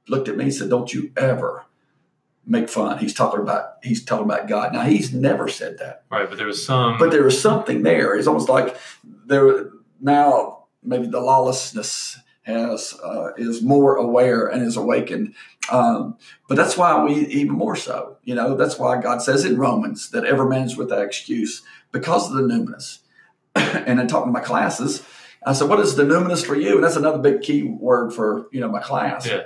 looked 0.08 0.28
at 0.30 0.38
me 0.38 0.46
and 0.46 0.54
said, 0.54 0.70
"Don't 0.70 0.94
you 0.94 1.12
ever 1.18 1.66
make 2.46 2.70
fun." 2.70 2.98
He's 3.00 3.14
talking 3.14 3.42
about 3.42 3.74
he's 3.84 4.04
talking 4.04 4.26
about 4.26 4.48
God. 4.48 4.74
Now 4.74 4.84
he's 4.84 5.14
never 5.14 5.48
said 5.48 5.78
that, 5.80 6.04
Right. 6.10 6.28
But 6.30 6.38
there 6.38 6.48
was 6.48 6.66
some. 6.66 6.98
but 6.98 7.12
there 7.12 7.24
was 7.24 7.40
something 7.40 7.84
there. 7.84 8.16
It's 8.16 8.26
almost 8.28 8.50
like 8.50 8.76
there 9.26 9.70
now 10.02 10.66
maybe 10.82 11.08
the 11.08 11.20
lawlessness 11.20 12.18
has 12.50 12.96
uh, 13.04 13.32
is 13.38 13.62
more 13.62 13.96
aware 13.96 14.48
and 14.48 14.62
is 14.62 14.78
awakened. 14.78 15.34
Um, 15.72 16.18
but 16.48 16.56
that's 16.56 16.78
why 16.78 17.04
we 17.04 17.28
even 17.28 17.54
more 17.54 17.76
so. 17.76 18.18
You 18.24 18.36
know, 18.36 18.56
that's 18.56 18.80
why 18.80 19.02
God 19.02 19.22
says 19.22 19.46
in 19.46 19.58
Romans 19.58 20.10
that 20.12 20.26
every 20.26 20.50
man 20.50 20.66
is 20.66 20.78
without 20.78 21.04
excuse 21.04 21.62
because 21.92 22.30
of 22.30 22.36
the 22.36 22.44
numinous. 22.44 23.00
and 23.56 24.00
in 24.00 24.08
talking 24.08 24.34
to 24.34 24.40
my 24.40 24.46
classes, 24.46 25.04
I 25.46 25.54
said, 25.54 25.70
"What 25.70 25.80
is 25.80 25.96
the 25.96 26.04
numinous 26.04 26.46
for 26.46 26.56
you?" 26.56 26.76
And 26.76 26.84
that's 26.84 26.96
another 26.96 27.20
big 27.20 27.42
key 27.42 27.64
word 27.64 28.14
for 28.14 28.48
you 28.52 28.60
know 28.60 28.70
my 28.70 28.82
class. 28.82 29.28
Yeah. 29.28 29.44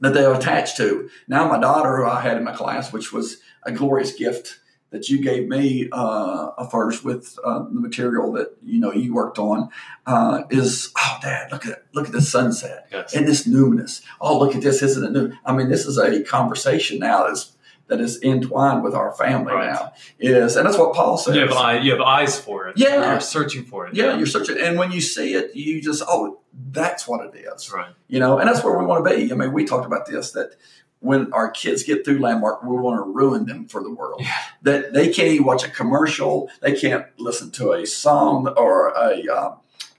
That 0.00 0.14
they're 0.14 0.32
attached 0.32 0.76
to. 0.76 1.10
Now, 1.26 1.48
my 1.48 1.58
daughter, 1.58 1.96
who 1.96 2.04
I 2.04 2.20
had 2.20 2.36
in 2.36 2.44
my 2.44 2.52
class, 2.52 2.92
which 2.92 3.12
was 3.12 3.38
a 3.64 3.72
glorious 3.72 4.12
gift 4.12 4.60
that 4.90 5.08
you 5.10 5.20
gave 5.20 5.48
me 5.48 5.88
uh, 5.92 6.64
first 6.68 7.04
with 7.04 7.38
uh, 7.44 7.58
the 7.64 7.80
material 7.80 8.32
that 8.32 8.56
you 8.64 8.78
know 8.80 8.92
you 8.92 9.14
worked 9.14 9.38
on 9.38 9.68
uh, 10.06 10.42
is 10.50 10.90
oh 10.98 11.18
dad 11.22 11.52
look 11.52 11.66
at 11.66 11.84
look 11.92 12.06
at 12.06 12.12
the 12.12 12.22
sunset 12.22 12.86
Yes. 12.90 13.14
and 13.14 13.26
this 13.28 13.46
numinous 13.46 14.02
oh 14.20 14.38
look 14.38 14.54
at 14.56 14.62
this 14.62 14.82
isn't 14.82 15.04
it 15.04 15.12
new 15.12 15.32
I 15.44 15.52
mean 15.54 15.68
this 15.68 15.84
is 15.86 15.98
a 15.98 16.22
conversation 16.22 16.98
now 16.98 17.26
that's 17.26 17.54
that 17.88 18.00
is 18.02 18.22
entwined 18.22 18.82
with 18.84 18.94
our 18.94 19.12
family 19.12 19.52
Right. 19.54 19.72
now 19.72 19.92
is 20.18 20.56
and 20.56 20.66
that's 20.66 20.76
what 20.78 20.94
Paul 20.94 21.16
says 21.16 21.34
You 21.34 21.40
have, 21.42 21.52
eye, 21.52 21.78
you 21.78 21.90
have 21.92 22.02
eyes 22.02 22.38
for 22.38 22.68
it. 22.68 22.76
Yeah. 22.78 23.12
You're 23.12 23.20
searching 23.20 23.64
for 23.64 23.86
it. 23.86 23.94
yeah 23.94 24.16
you're 24.16 24.26
searching 24.26 24.58
and 24.58 24.78
when 24.78 24.92
you 24.92 25.00
see 25.00 25.34
it 25.34 25.54
you 25.56 25.80
just 25.82 26.02
oh 26.08 26.40
that's 26.72 27.06
what 27.06 27.24
it 27.26 27.38
is 27.38 27.72
right. 27.72 27.92
you 28.08 28.18
know, 28.18 28.38
and 28.38 28.48
that's 28.48 28.64
where 28.64 28.76
we 28.76 28.84
want 28.84 29.04
to 29.04 29.08
be. 29.16 29.30
I 29.32 29.36
mean, 29.36 29.52
we 29.52 29.64
talked 29.64 29.86
about 29.86 30.06
this 30.06 30.32
that 30.32 30.56
when 31.00 31.32
our 31.32 31.50
kids 31.50 31.82
get 31.82 32.04
through 32.04 32.18
Landmark, 32.18 32.62
we 32.62 32.76
want 32.76 32.98
to 32.98 33.10
ruin 33.10 33.46
them 33.46 33.66
for 33.66 33.82
the 33.82 33.90
world. 33.90 34.20
Yeah. 34.20 34.34
That 34.62 34.92
they 34.92 35.12
can't 35.12 35.28
even 35.28 35.46
watch 35.46 35.64
a 35.64 35.70
commercial, 35.70 36.50
they 36.60 36.72
can't 36.72 37.06
listen 37.18 37.50
to 37.52 37.72
a 37.72 37.86
song 37.86 38.48
or 38.56 38.88
a 38.90 39.22
uh, 39.32 39.54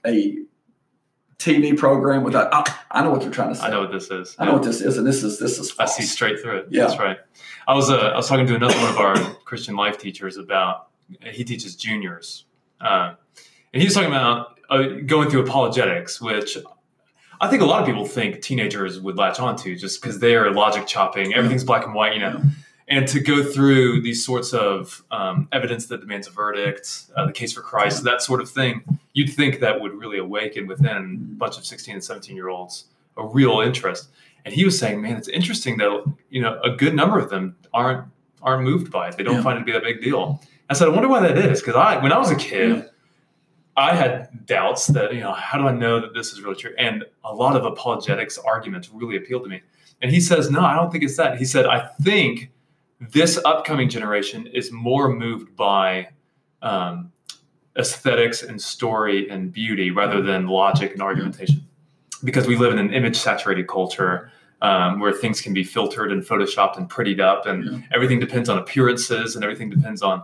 a 0.06 0.38
TV 1.38 1.76
program 1.76 2.22
without. 2.22 2.52
I, 2.52 2.64
I 2.90 3.02
know 3.02 3.10
what 3.10 3.22
they're 3.22 3.30
trying 3.30 3.48
to 3.48 3.54
say. 3.54 3.66
I 3.66 3.70
know 3.70 3.80
what 3.80 3.92
this 3.92 4.10
is. 4.10 4.36
I 4.38 4.44
know 4.44 4.52
what 4.52 4.62
this 4.62 4.80
is, 4.82 4.98
and 4.98 5.06
this 5.06 5.22
is 5.22 5.38
this 5.38 5.58
is. 5.58 5.74
I 5.78 5.86
see 5.86 6.02
straight 6.02 6.40
through 6.40 6.58
it. 6.58 6.66
Yeah. 6.70 6.86
That's 6.86 6.98
right. 6.98 7.18
I 7.66 7.74
was 7.74 7.90
uh, 7.90 7.96
I 7.96 8.16
was 8.16 8.28
talking 8.28 8.46
to 8.46 8.54
another 8.54 8.76
one 8.76 8.90
of 8.90 8.98
our 8.98 9.16
Christian 9.44 9.76
life 9.76 9.98
teachers 9.98 10.36
about 10.36 10.88
he 11.22 11.44
teaches 11.44 11.76
juniors, 11.76 12.44
uh, 12.80 13.14
and 13.72 13.80
he 13.80 13.86
was 13.86 13.94
talking 13.94 14.10
about 14.10 14.58
uh, 14.68 14.82
going 15.06 15.30
through 15.30 15.42
apologetics, 15.42 16.20
which 16.20 16.58
I 17.40 17.48
think 17.48 17.62
a 17.62 17.64
lot 17.64 17.80
of 17.80 17.86
people 17.86 18.04
think 18.06 18.42
teenagers 18.42 19.00
would 19.00 19.16
latch 19.16 19.40
onto 19.40 19.74
just 19.76 20.00
because 20.02 20.18
they 20.18 20.34
are 20.34 20.50
logic 20.52 20.86
chopping, 20.86 21.32
everything's 21.34 21.64
black 21.64 21.84
and 21.86 21.94
white, 21.94 22.12
you 22.14 22.20
know. 22.20 22.42
And 22.88 23.06
to 23.08 23.20
go 23.20 23.44
through 23.44 24.00
these 24.02 24.24
sorts 24.24 24.52
of 24.52 25.02
um, 25.12 25.48
evidence 25.52 25.86
that 25.86 26.00
demands 26.00 26.26
a 26.26 26.30
verdict, 26.30 27.04
uh, 27.16 27.26
the 27.26 27.32
case 27.32 27.52
for 27.52 27.60
Christ, 27.62 28.02
that 28.04 28.20
sort 28.20 28.40
of 28.40 28.50
thing, 28.50 28.82
you'd 29.12 29.28
think 29.32 29.60
that 29.60 29.80
would 29.80 29.92
really 29.94 30.18
awaken 30.18 30.66
within 30.66 31.30
a 31.32 31.34
bunch 31.36 31.56
of 31.56 31.64
16 31.64 31.94
and 31.94 32.04
17 32.04 32.34
year 32.34 32.48
olds 32.48 32.86
a 33.16 33.24
real 33.24 33.60
interest. 33.60 34.08
And 34.44 34.52
he 34.52 34.64
was 34.64 34.76
saying, 34.78 35.00
man, 35.00 35.16
it's 35.16 35.28
interesting 35.28 35.76
that 35.78 36.04
you 36.30 36.42
know 36.42 36.60
a 36.64 36.70
good 36.70 36.94
number 36.94 37.18
of 37.18 37.30
them 37.30 37.56
aren't 37.72 38.04
aren't 38.42 38.64
moved 38.64 38.90
by 38.90 39.08
it. 39.08 39.16
They 39.16 39.22
don't 39.22 39.36
Yeah. 39.36 39.42
find 39.42 39.56
it 39.56 39.60
to 39.60 39.64
be 39.66 39.72
that 39.72 39.82
big 39.84 40.02
deal. 40.02 40.42
I 40.68 40.74
said, 40.74 40.88
I 40.88 40.90
wonder 40.90 41.08
why 41.08 41.20
that 41.20 41.38
is 41.38 41.60
because 41.60 41.76
I 41.76 42.02
when 42.02 42.12
I 42.12 42.18
was 42.18 42.30
a 42.30 42.36
kid. 42.36 42.89
I 43.76 43.94
had 43.94 44.46
doubts 44.46 44.88
that 44.88 45.14
you 45.14 45.20
know 45.20 45.32
how 45.32 45.58
do 45.58 45.66
I 45.66 45.72
know 45.72 46.00
that 46.00 46.12
this 46.14 46.32
is 46.32 46.40
really 46.42 46.56
true? 46.56 46.72
And 46.78 47.04
a 47.24 47.34
lot 47.34 47.56
of 47.56 47.64
apologetics 47.64 48.36
arguments 48.38 48.90
really 48.92 49.16
appealed 49.16 49.44
to 49.44 49.48
me. 49.48 49.62
And 50.02 50.10
he 50.10 50.20
says, 50.20 50.50
no, 50.50 50.60
I 50.62 50.74
don't 50.74 50.90
think 50.90 51.04
it's 51.04 51.16
that. 51.18 51.38
He 51.38 51.44
said, 51.44 51.66
I 51.66 51.86
think 52.02 52.50
this 53.00 53.38
upcoming 53.44 53.88
generation 53.88 54.46
is 54.46 54.72
more 54.72 55.08
moved 55.14 55.54
by 55.56 56.08
um, 56.62 57.12
aesthetics 57.78 58.42
and 58.42 58.60
story 58.60 59.28
and 59.30 59.52
beauty 59.52 59.90
rather 59.90 60.20
than 60.22 60.46
logic 60.46 60.92
and 60.92 61.02
argumentation 61.02 61.66
because 62.24 62.46
we 62.46 62.56
live 62.56 62.72
in 62.72 62.78
an 62.78 62.92
image 62.92 63.16
saturated 63.16 63.68
culture 63.68 64.30
um, 64.62 65.00
where 65.00 65.12
things 65.12 65.40
can 65.40 65.54
be 65.54 65.64
filtered 65.64 66.12
and 66.12 66.22
photoshopped 66.22 66.76
and 66.76 66.90
prettied 66.90 67.20
up 67.20 67.46
and 67.46 67.64
Yeah. 67.64 67.78
everything 67.94 68.20
depends 68.20 68.48
on 68.48 68.58
appearances 68.58 69.34
and 69.36 69.44
everything 69.44 69.70
depends 69.70 70.02
on 70.02 70.22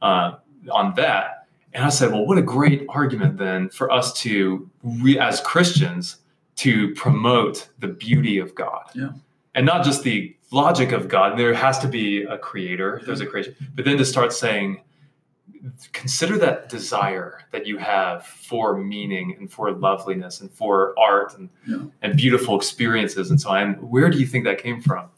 uh, 0.00 0.36
on 0.70 0.94
that 0.94 1.43
and 1.74 1.84
i 1.84 1.88
said 1.88 2.10
well 2.12 2.24
what 2.26 2.38
a 2.38 2.42
great 2.42 2.86
argument 2.88 3.36
then 3.36 3.68
for 3.68 3.90
us 3.90 4.12
to 4.22 4.68
re- 4.82 5.18
as 5.18 5.40
christians 5.40 6.16
to 6.56 6.94
promote 6.94 7.68
the 7.80 7.88
beauty 7.88 8.38
of 8.38 8.54
god 8.54 8.84
Yeah. 8.94 9.10
and 9.54 9.66
not 9.66 9.84
just 9.84 10.02
the 10.04 10.34
logic 10.52 10.92
of 10.92 11.08
god 11.08 11.38
there 11.38 11.52
has 11.54 11.78
to 11.80 11.88
be 11.88 12.22
a 12.22 12.38
creator 12.38 13.00
there's 13.04 13.20
a 13.20 13.26
creation 13.26 13.54
but 13.74 13.84
then 13.84 13.98
to 13.98 14.04
start 14.04 14.32
saying 14.32 14.80
consider 15.92 16.36
that 16.38 16.68
desire 16.68 17.40
that 17.50 17.66
you 17.66 17.78
have 17.78 18.26
for 18.26 18.76
meaning 18.76 19.34
and 19.38 19.50
for 19.50 19.70
loveliness 19.72 20.40
and 20.42 20.50
for 20.52 20.94
art 20.98 21.36
and, 21.38 21.48
Yeah. 21.66 21.84
and 22.02 22.16
beautiful 22.16 22.56
experiences 22.56 23.30
and 23.30 23.40
so 23.40 23.50
on. 23.50 23.74
Where 23.74 24.10
do 24.10 24.18
you 24.18 24.26
think 24.26 24.44
that 24.44 24.58
came 24.58 24.82
from? 24.82 25.08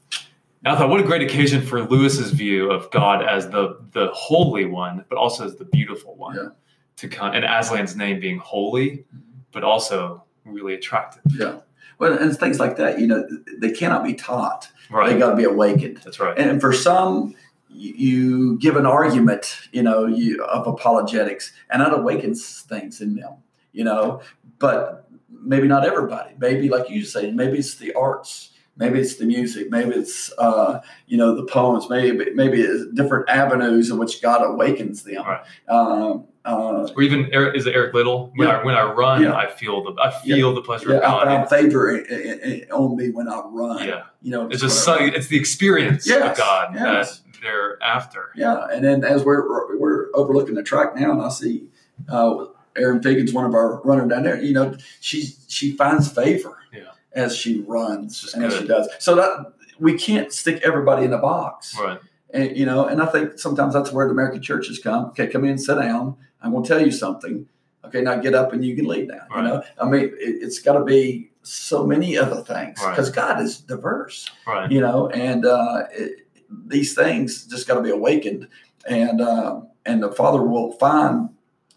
And 0.65 0.75
I 0.75 0.79
thought, 0.79 0.89
what 0.89 1.01
a 1.01 1.05
great 1.05 1.23
occasion 1.23 1.63
for 1.63 1.83
Lewis's 1.83 2.31
view 2.33 2.71
of 2.71 2.91
God 2.91 3.25
as 3.25 3.49
the 3.51 3.79
the 3.93 4.09
holy 4.09 4.65
one, 4.65 5.05
but 5.09 5.19
also 5.19 5.45
as 5.45 5.57
the 5.57 5.65
beautiful 5.65 6.17
one. 6.17 6.37
Yeah. 6.37 6.49
To 6.97 7.09
come 7.09 7.35
and 7.35 7.45
Aslan's 7.45 7.95
name 7.95 8.21
being 8.21 8.39
holy, 8.39 9.05
but 9.53 9.63
also 9.63 10.25
really 10.47 10.75
attractive. 10.75 11.23
Yeah. 11.29 11.61
Well, 11.99 12.17
and 12.19 12.37
things 12.37 12.59
like 12.59 12.77
that, 12.77 12.99
you 12.99 13.07
know, 13.07 13.27
they 13.59 13.71
cannot 13.71 14.05
be 14.05 14.15
taught. 14.15 14.71
Right. 14.91 15.13
They 15.13 15.19
got 15.19 15.31
to 15.31 15.37
be 15.37 15.45
awakened. 15.45 15.99
That's 16.05 16.21
right. 16.21 16.39
And 16.39 16.61
for 16.61 16.73
some, 16.73 17.35
you, 17.71 17.95
you 17.95 18.59
give 18.59 18.77
an 18.77 18.87
argument, 18.87 19.69
you 19.73 19.83
know, 19.83 20.07
you, 20.07 20.43
of 20.45 20.67
apologetics, 20.67 21.53
and 21.71 21.81
that 21.83 21.93
awakens 21.93 22.63
things 22.63 23.01
in 23.01 23.15
them, 23.15 23.35
you 23.73 23.85
know. 23.85 24.21
But 24.59 25.09
maybe 25.29 25.69
not 25.69 25.87
everybody. 25.87 26.35
Maybe, 26.39 26.69
like 26.69 26.91
you 26.91 27.05
say, 27.05 27.31
maybe 27.31 27.59
it's 27.59 27.77
the 27.77 27.93
arts, 27.95 28.53
maybe 28.77 29.01
it's 29.01 29.17
the 29.17 29.25
music, 29.27 29.71
maybe 29.71 29.95
it's 29.95 30.33
uh, 30.39 30.81
you 31.07 31.17
know 31.17 31.35
the 31.35 31.45
poems, 31.45 31.89
maybe 31.91 32.31
maybe 32.35 32.61
it's 32.63 32.87
different 32.95 33.29
avenues 33.29 33.91
in 33.91 33.99
which 33.99 34.21
God 34.23 34.43
awakens 34.43 35.03
them. 35.03 35.25
Right. 35.25 35.41
Um, 35.69 36.25
uh, 36.45 36.89
Or 36.95 37.03
even 37.03 37.29
Eric, 37.33 37.57
is 37.57 37.67
it 37.67 37.75
Eric 37.75 37.93
Liddell? 37.95 38.31
When 38.37 38.47
Yeah. 38.49 38.59
I 38.61 38.65
when 38.65 38.75
I 38.77 38.93
run, 38.93 39.23
Yeah. 39.23 39.35
I 39.35 39.49
feel 39.49 39.83
the 39.83 40.01
I 40.01 40.11
feel 40.11 40.55
the 40.55 40.63
pleasure 40.63 40.91
yeah, 40.91 40.99
of 40.99 41.05
I 41.29 41.37
God. 41.39 41.51
favor 41.51 41.91
i- 41.93 42.15
i- 42.15 42.41
i- 42.51 42.67
on 42.73 42.97
me 42.97 43.11
when 43.11 43.29
I 43.29 43.41
run. 43.47 43.87
yeah. 43.87 44.03
You 44.23 44.31
know, 44.31 44.49
It's 44.49 44.61
just 44.63 44.85
so, 44.85 44.95
it's 44.97 45.27
the 45.29 45.37
experience 45.37 46.07
Yes, 46.07 46.31
of 46.33 46.37
God 46.37 46.75
yes. 46.75 47.19
that 47.21 47.41
they're 47.43 47.83
after. 47.83 48.31
Yeah, 48.37 48.67
and 48.73 48.85
then 48.85 49.05
as 49.05 49.25
we're 49.25 49.77
we're 49.79 50.07
overlooking 50.15 50.55
the 50.55 50.63
track 50.63 50.95
now, 50.97 51.13
and 51.13 51.23
I 51.23 51.29
see 51.31 51.65
uh, 52.09 52.45
Erin 52.77 53.03
Figgins, 53.03 53.33
one 53.33 53.45
of 53.47 53.55
our 53.55 53.81
runner 53.83 54.07
down 54.07 54.23
there. 54.23 54.41
You 54.41 54.53
know, 54.55 54.77
she 55.01 55.35
she 55.49 55.73
finds 55.77 56.09
favor 56.13 56.57
Yeah. 56.73 56.81
As 57.17 57.35
she 57.37 57.61
runs 57.67 58.33
and 58.35 58.45
as 58.45 58.55
she 58.57 58.67
does. 58.67 58.89
So 59.01 59.17
that 59.17 59.53
we 59.81 59.99
can't 59.99 60.33
stick 60.33 60.61
everybody 60.63 61.05
in 61.05 61.13
a 61.13 61.19
box, 61.19 61.77
Right. 61.79 61.99
and 62.31 62.57
you 62.57 62.65
know. 62.67 62.87
And 62.87 63.03
I 63.03 63.07
think 63.07 63.39
sometimes 63.39 63.75
that's 63.75 63.91
where 63.93 64.07
the 64.07 64.13
American 64.13 64.41
churches 64.43 64.79
come. 64.79 65.07
Okay, 65.07 65.27
come 65.27 65.45
in, 65.45 65.59
sit 65.59 65.77
down. 65.79 66.17
I'm 66.41 66.53
going 66.53 66.63
to 66.63 66.69
tell 66.69 66.85
you 66.85 66.93
something. 66.93 67.49
Okay, 67.85 68.01
now 68.03 68.17
get 68.17 68.35
up 68.35 68.53
and 68.53 68.65
you 68.65 68.77
can 68.77 68.87
leave 68.87 69.09
now. 69.09 69.27
Right. 69.31 69.37
You 69.39 69.43
know, 69.49 69.63
I 69.81 69.85
mean, 69.89 70.05
it, 70.05 70.15
it's 70.43 70.59
got 70.61 70.75
to 70.79 70.85
be 70.85 71.31
so 71.43 71.87
many 71.87 72.19
other 72.19 72.43
things 72.43 72.79
Right. 72.83 72.91
because 72.91 73.11
God 73.11 73.41
is 73.41 73.59
diverse 73.59 74.29
Right. 74.47 74.71
you 74.71 74.81
know, 74.81 75.09
and 75.11 75.47
uh, 75.47 75.85
it, 75.93 76.27
these 76.67 76.95
things 76.95 77.47
just 77.47 77.67
got 77.69 77.75
to 77.75 77.83
be 77.83 77.91
awakened, 77.91 78.49
and 78.89 79.21
uh, 79.21 79.61
and 79.85 80.03
the 80.03 80.11
Father 80.13 80.43
will 80.43 80.73
find, 80.73 81.29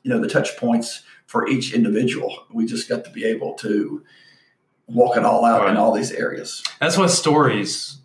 you 0.03 0.09
know, 0.09 0.19
the 0.19 0.27
touch 0.27 0.57
points 0.57 1.03
for 1.27 1.47
each 1.47 1.73
individual. 1.73 2.45
We 2.51 2.65
just 2.65 2.89
got 2.89 3.03
to 3.05 3.11
be 3.11 3.23
able 3.25 3.53
to 3.55 4.03
walk 4.89 5.17
it 5.17 5.23
all 5.25 5.45
out 5.45 5.69
in 5.69 5.77
all 5.77 5.93
these 5.93 6.11
areas. 6.11 6.63
That's 6.79 6.97
why 6.97 7.07
stories 7.07 7.97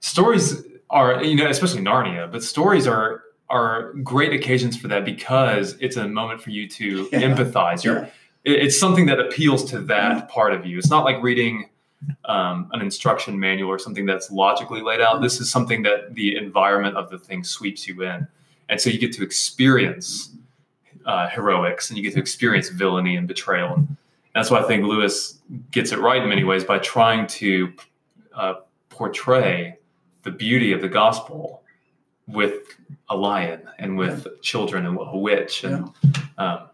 stories 0.00 0.62
are 0.90 1.22
you 1.24 1.36
know 1.36 1.48
especially 1.48 1.82
Narnia, 1.82 2.30
but 2.30 2.42
stories 2.42 2.86
are 2.86 3.22
are 3.50 3.92
great 4.02 4.32
occasions 4.32 4.76
for 4.76 4.88
that 4.88 5.04
because 5.04 5.76
it's 5.80 5.96
a 5.96 6.08
moment 6.08 6.40
for 6.42 6.50
you 6.50 6.66
to 6.68 7.08
Yeah. 7.12 7.20
empathize. 7.20 7.84
You're, 7.84 8.04
it- 8.44 8.64
it's 8.64 8.78
something 8.78 9.06
that 9.06 9.20
appeals 9.20 9.64
to 9.70 9.78
that 9.82 10.16
Yeah. 10.16 10.20
part 10.22 10.52
of 10.54 10.64
you. 10.66 10.78
It's 10.78 10.90
not 10.90 11.04
like 11.04 11.22
reading 11.22 11.68
um, 12.24 12.68
an 12.72 12.80
instruction 12.80 13.38
manual 13.38 13.70
or 13.70 13.78
something 13.78 14.06
that's 14.06 14.30
logically 14.32 14.80
laid 14.82 15.00
out. 15.00 15.20
This 15.22 15.40
is 15.40 15.48
something 15.50 15.82
that 15.82 16.14
the 16.14 16.36
environment 16.36 16.96
of 16.96 17.10
the 17.10 17.18
thing 17.18 17.44
sweeps 17.44 17.86
you 17.86 18.02
in, 18.02 18.26
and 18.68 18.80
so 18.80 18.90
you 18.90 18.98
get 18.98 19.12
to 19.12 19.22
experience 19.22 20.30
uh, 21.06 21.28
heroics 21.28 21.90
and 21.90 21.96
you 21.96 22.02
get 22.02 22.14
to 22.14 22.18
experience 22.20 22.70
villainy 22.70 23.14
and 23.16 23.28
betrayal. 23.28 23.86
That's 24.34 24.50
why 24.50 24.60
I 24.60 24.62
think 24.62 24.84
Lewis 24.84 25.40
gets 25.70 25.92
it 25.92 25.98
right 25.98 26.22
in 26.22 26.28
many 26.28 26.44
ways 26.44 26.64
by 26.64 26.78
trying 26.78 27.26
to 27.28 27.72
uh, 28.34 28.54
portray 28.88 29.76
the 30.22 30.30
beauty 30.30 30.72
of 30.72 30.80
the 30.80 30.88
gospel 30.88 31.62
with 32.26 32.54
a 33.08 33.16
lion 33.16 33.68
and 33.78 33.98
with 33.98 34.26
children 34.42 34.86
and 34.86 34.96
a 34.98 35.16
witch 35.18 35.64
and 35.64 35.90
um, 36.38 36.68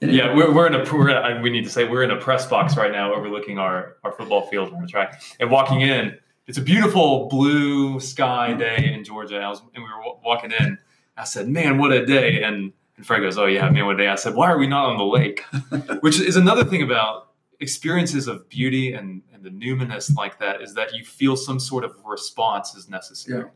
yeah, 0.00 0.34
we're, 0.34 0.52
we're 0.52 0.66
in 0.66 0.74
a 0.74 0.84
we're, 0.94 1.08
in- 1.10 1.42
we 1.42 1.50
need 1.50 1.64
to 1.64 1.70
say 1.70 1.84
we're 1.88 2.02
in 2.02 2.10
a 2.10 2.16
press 2.20 2.46
box 2.46 2.76
right 2.76 2.92
now 2.92 3.12
overlooking 3.14 3.58
our, 3.58 3.96
our 4.04 4.12
football 4.12 4.46
field 4.48 4.72
on 4.72 4.80
the 4.82 4.86
track 4.86 5.22
and 5.40 5.50
walking 5.50 5.80
in. 5.80 6.16
It's 6.46 6.56
a 6.58 6.62
beautiful 6.62 7.26
blue 7.28 7.98
sky 8.00 8.54
day 8.54 8.92
in 8.94 9.02
Georgia. 9.04 9.36
And, 9.36 9.44
I 9.44 9.48
was, 9.48 9.60
and 9.74 9.82
we 9.84 9.90
were 9.90 10.00
wa- 10.00 10.18
walking 10.24 10.50
in. 10.52 10.78
I 11.16 11.24
said, 11.24 11.48
"Man, 11.48 11.78
what 11.78 11.92
a 11.92 12.06
day!" 12.06 12.42
And, 12.44 12.72
and 12.98 13.06
Fred 13.06 13.20
goes, 13.20 13.38
"Oh 13.38 13.46
yeah, 13.46 13.70
man, 13.70 13.84
a 13.88 13.96
day!" 13.96 14.08
I 14.08 14.16
said, 14.16 14.34
"Why 14.34 14.50
are 14.50 14.58
we 14.58 14.66
not 14.66 14.90
on 14.90 14.98
the 14.98 15.04
lake?" 15.04 15.42
Which 16.00 16.20
is 16.20 16.36
another 16.36 16.64
thing 16.64 16.82
about 16.82 17.30
experiences 17.60 18.28
of 18.28 18.48
beauty 18.48 18.92
and, 18.92 19.22
and 19.32 19.42
the 19.42 19.50
numinous 19.50 20.14
like 20.14 20.38
that 20.40 20.60
is 20.60 20.74
that 20.74 20.92
you 20.94 21.04
feel 21.04 21.36
some 21.36 21.58
sort 21.58 21.84
of 21.84 21.92
response 22.04 22.74
is 22.74 22.88
necessary. 22.90 23.44
Yeah. 23.44 23.48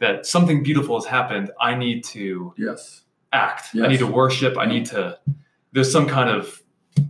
That 0.00 0.26
something 0.26 0.62
beautiful 0.62 0.96
has 1.00 1.06
happened. 1.06 1.50
I 1.60 1.74
need 1.74 2.04
to 2.04 2.54
Yes. 2.56 3.02
act. 3.32 3.70
I 3.74 3.88
need 3.88 3.98
to 3.98 4.06
worship. 4.06 4.56
I 4.58 4.66
need 4.66 4.86
to. 4.86 5.18
There's 5.72 5.90
some 5.90 6.06
kind 6.06 6.30
of 6.30 6.62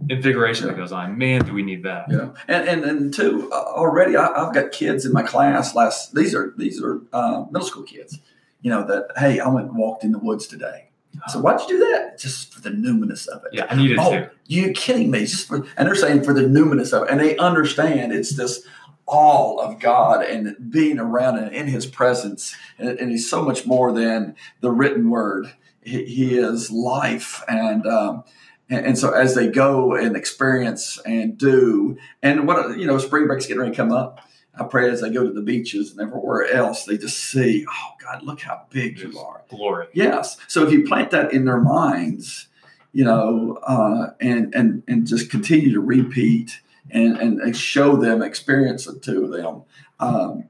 invigoration 0.09 0.67
that 0.69 0.77
goes 0.77 0.93
on. 0.93 1.17
Man, 1.19 1.45
do 1.45 1.53
we 1.53 1.63
need 1.63 1.83
that? 1.85 2.07
Yeah, 2.11 2.31
and 2.49 2.69
and 2.69 2.85
and 2.85 3.15
two, 3.15 3.51
uh, 3.53 3.55
already 3.57 4.17
I, 4.17 4.27
I've 4.29 4.55
got 4.55 4.73
kids 4.73 5.05
in 5.07 5.13
my 5.13 5.23
class. 5.23 5.75
Last 5.75 6.15
these 6.15 6.35
are 6.35 6.55
these 6.57 6.83
are 6.83 7.01
uh, 7.13 7.45
middle 7.51 7.67
school 7.67 7.83
kids. 7.85 8.19
You 8.63 8.71
know 8.71 8.87
that 8.87 9.09
hey, 9.19 9.39
I 9.41 9.49
went 9.49 9.69
and 9.69 9.77
walked 9.77 10.03
in 10.05 10.13
the 10.13 10.19
woods 10.19 10.47
today. 10.47 10.88
So 11.29 11.41
why'd 11.41 11.61
you 11.63 11.69
do 11.69 11.79
that? 11.93 12.19
Just 12.19 12.55
for 12.55 12.61
the 12.61 12.71
numinous 12.71 13.27
of 13.29 13.45
it. 13.45 13.51
Yeah, 13.53 13.67
I 13.69 13.75
needed 13.77 13.99
Oh, 14.01 14.11
to. 14.13 14.31
you 14.47 14.73
kidding 14.73 15.11
me? 15.11 15.21
Just 15.21 15.49
for, 15.49 15.67
and 15.77 15.87
they're 15.89 15.95
saying 15.95 16.23
for 16.23 16.33
the 16.33 16.43
numinous 16.43 16.93
of 16.93 17.05
it, 17.05 17.11
and 17.11 17.21
they 17.21 17.37
understand 17.39 18.13
it's 18.13 18.37
this 18.37 18.63
all 19.07 19.59
of 19.61 19.81
God 19.81 20.23
and 20.25 20.55
being 20.71 20.99
around 20.99 21.39
and 21.39 21.55
in 21.55 21.67
His 21.67 21.87
presence, 21.87 22.55
and, 22.79 22.99
and 22.99 23.11
He's 23.11 23.29
so 23.29 23.43
much 23.43 23.67
more 23.67 23.93
than 23.93 24.37
the 24.61 24.71
written 24.71 25.11
word. 25.11 25.53
He, 25.83 26.05
he 26.05 26.37
is 26.39 26.71
life, 26.71 27.43
and 27.49 27.87
um, 27.87 28.25
and, 28.71 28.87
and 28.87 28.99
so 28.99 29.13
as 29.13 29.35
they 29.35 29.49
go 29.49 29.95
and 29.95 30.17
experience 30.17 30.99
and 31.07 31.39
do, 31.39 31.97
and 32.23 32.47
what 32.47 32.79
you 32.79 32.87
know, 32.87 32.99
spring 32.99 33.27
break's 33.27 33.47
getting 33.47 33.61
ready 33.61 33.73
to 33.73 33.77
come 33.77 33.93
up. 33.93 34.21
I 34.59 34.65
pray 34.65 34.91
as 34.91 35.01
they 35.01 35.11
go 35.11 35.25
to 35.25 35.33
the 35.33 35.43
beaches 35.43 35.93
and 35.93 36.01
everywhere 36.01 36.47
else, 36.51 36.85
they 36.85 36.97
just 36.99 37.19
see, 37.19 37.65
oh 37.69 37.93
God, 38.03 38.23
look 38.23 38.41
how 38.41 38.63
big 38.71 38.99
you 38.99 39.19
are. 39.19 39.43
Glory. 39.49 39.87
Yes. 39.93 40.37
So 40.49 40.67
if 40.67 40.73
you 40.73 40.85
plant 40.87 41.11
that 41.13 41.33
in 41.33 41.45
their 41.45 41.61
minds, 41.61 42.49
you 42.93 43.05
know, 43.05 43.59
uh, 43.67 44.11
and 44.21 44.55
and 44.55 44.83
and 44.89 45.07
just 45.07 45.31
continue 45.31 45.73
to 45.75 45.81
repeat 45.81 46.61
and 46.91 47.17
and, 47.19 47.41
and 47.41 47.57
show 47.57 47.97
them, 47.97 48.23
experience 48.23 48.87
it 48.87 49.03
to 49.03 49.29
them, 49.29 49.63
um, 50.01 50.49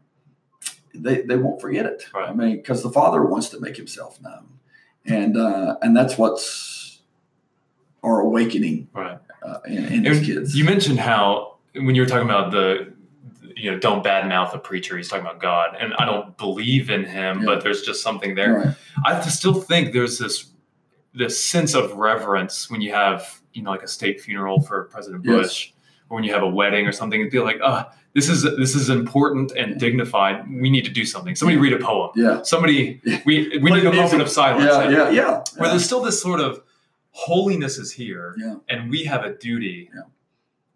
they 0.94 1.22
they 1.22 1.36
won't 1.36 1.60
forget 1.60 1.84
it. 1.86 2.04
Right. 2.14 2.28
I 2.30 2.32
mean, 2.32 2.56
because 2.56 2.82
the 2.82 2.90
Father 2.90 3.24
wants 3.24 3.48
to 3.50 3.60
make 3.60 3.76
Himself 3.76 4.20
known, 4.22 4.58
and 5.04 5.36
uh, 5.36 5.76
and 5.82 5.96
that's 5.96 6.16
what's 6.16 7.00
our 8.02 8.20
awakening 8.20 8.88
Right. 8.92 9.18
uh, 9.42 9.58
in, 9.66 9.84
in 9.92 10.04
His 10.04 10.24
kids. 10.24 10.56
You 10.56 10.64
mentioned 10.64 11.00
how 11.00 11.56
when 11.74 11.94
you 11.94 12.02
were 12.02 12.08
talking 12.08 12.28
about 12.28 12.52
the, 12.52 12.92
you 13.58 13.70
know, 13.70 13.78
don't 13.78 14.04
badmouth 14.04 14.54
a 14.54 14.58
preacher. 14.58 14.96
He's 14.96 15.08
talking 15.08 15.26
about 15.26 15.40
God, 15.40 15.76
and 15.80 15.92
I 15.98 16.04
don't 16.04 16.36
believe 16.38 16.90
in 16.90 17.04
him, 17.04 17.40
Yeah. 17.40 17.46
but 17.46 17.62
there's 17.64 17.82
just 17.82 18.02
something 18.02 18.34
there. 18.34 18.54
Right. 18.54 18.76
I 19.04 19.20
still 19.28 19.54
think 19.54 19.92
there's 19.92 20.18
this 20.18 20.46
this 21.14 21.42
sense 21.42 21.74
of 21.74 21.92
reverence 21.94 22.70
when 22.70 22.80
you 22.80 22.92
have 22.92 23.40
you 23.52 23.62
know 23.62 23.70
like 23.70 23.82
a 23.82 23.88
state 23.88 24.20
funeral 24.20 24.60
for 24.60 24.84
President 24.84 25.24
Yes. 25.24 25.34
Bush, 25.36 25.72
or 26.08 26.14
when 26.16 26.24
you 26.24 26.32
have 26.32 26.42
a 26.42 26.48
wedding 26.48 26.86
or 26.86 26.92
something, 26.92 27.20
and 27.20 27.30
feel 27.32 27.44
like, 27.44 27.58
ah, 27.62 27.90
this 28.14 28.28
is 28.28 28.42
this 28.42 28.74
is 28.74 28.88
important 28.90 29.52
and 29.52 29.78
dignified. 29.80 30.48
We 30.48 30.70
need 30.70 30.84
to 30.84 30.90
do 30.92 31.04
something. 31.04 31.34
Somebody 31.34 31.58
read 31.58 31.72
a 31.72 31.78
poem. 31.78 32.10
Yeah. 32.14 32.42
Somebody 32.42 33.00
we 33.26 33.58
we 33.62 33.70
need 33.72 33.84
a 33.84 33.92
moment 33.92 34.22
of 34.22 34.28
silence. 34.28 34.64
Yeah. 34.64 34.88
Yeah. 34.90 35.10
Yeah. 35.10 35.44
Where 35.56 35.70
there's 35.70 35.84
still 35.84 36.02
this 36.02 36.20
sort 36.22 36.40
of 36.40 36.62
holiness 37.10 37.78
is 37.78 37.90
here, 37.92 38.34
Yeah. 38.38 38.56
and 38.68 38.90
we 38.90 39.04
have 39.04 39.24
a 39.24 39.34
duty 39.34 39.90
Yeah. 39.92 40.02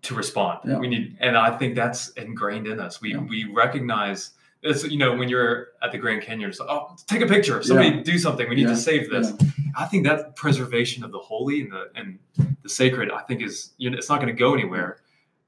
To 0.03 0.15
respond. 0.15 0.61
Yeah. 0.67 0.79
We 0.79 0.89
need, 0.89 1.17
and 1.21 1.37
I 1.37 1.57
think 1.57 1.75
that's 1.75 2.09
ingrained 2.11 2.67
in 2.67 2.81
us. 2.81 3.01
We 3.01 3.13
Yeah. 3.13 3.19
we 3.21 3.45
recognize. 3.45 4.31
It's, 4.65 4.85
you 4.85 4.97
know, 4.99 5.17
when 5.17 5.29
you're 5.29 5.69
at 5.83 5.91
the 5.91 5.99
Grand 5.99 6.23
Canyon, 6.23 6.49
it's 6.49 6.61
like, 6.61 6.69
oh, 6.71 6.95
take 7.09 7.21
a 7.21 7.27
picture. 7.27 7.61
Somebody 7.65 8.01
do 8.03 8.17
something. 8.17 8.49
We 8.49 8.55
need 8.55 8.63
Yeah. 8.63 8.69
to 8.71 8.77
save 8.77 9.11
this. 9.11 9.33
Yeah. 9.41 9.49
I 9.77 9.87
think 9.87 10.05
that 10.07 10.37
preservation 10.37 11.03
of 11.03 11.11
the 11.11 11.19
holy 11.19 11.63
and 11.63 11.73
the 11.73 11.91
and 11.97 12.19
the 12.63 12.69
sacred, 12.69 13.11
I 13.11 13.23
think 13.23 13.43
is 13.43 13.73
you 13.79 13.91
know, 13.91 13.97
it's 13.99 14.09
not 14.09 14.21
going 14.21 14.29
to 14.35 14.39
go 14.39 14.55
anywhere. 14.55 14.99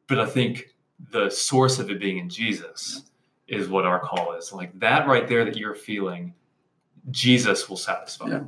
But 0.09 0.19
I 0.19 0.27
think 0.27 0.75
the 1.11 1.31
source 1.31 1.79
of 1.79 1.91
it 1.91 2.01
being 2.01 2.19
in 2.19 2.29
Jesus 2.29 3.03
is 3.47 3.69
what 3.69 3.85
our 3.87 4.01
call 4.01 4.33
is. 4.35 4.53
Like 4.53 4.79
that 4.81 5.07
right 5.07 5.29
there 5.29 5.45
that 5.45 5.57
you're 5.57 5.75
feeling, 5.75 6.35
Jesus 7.11 7.69
will 7.69 7.77
satisfy. 7.77 8.29
Yeah. 8.29 8.45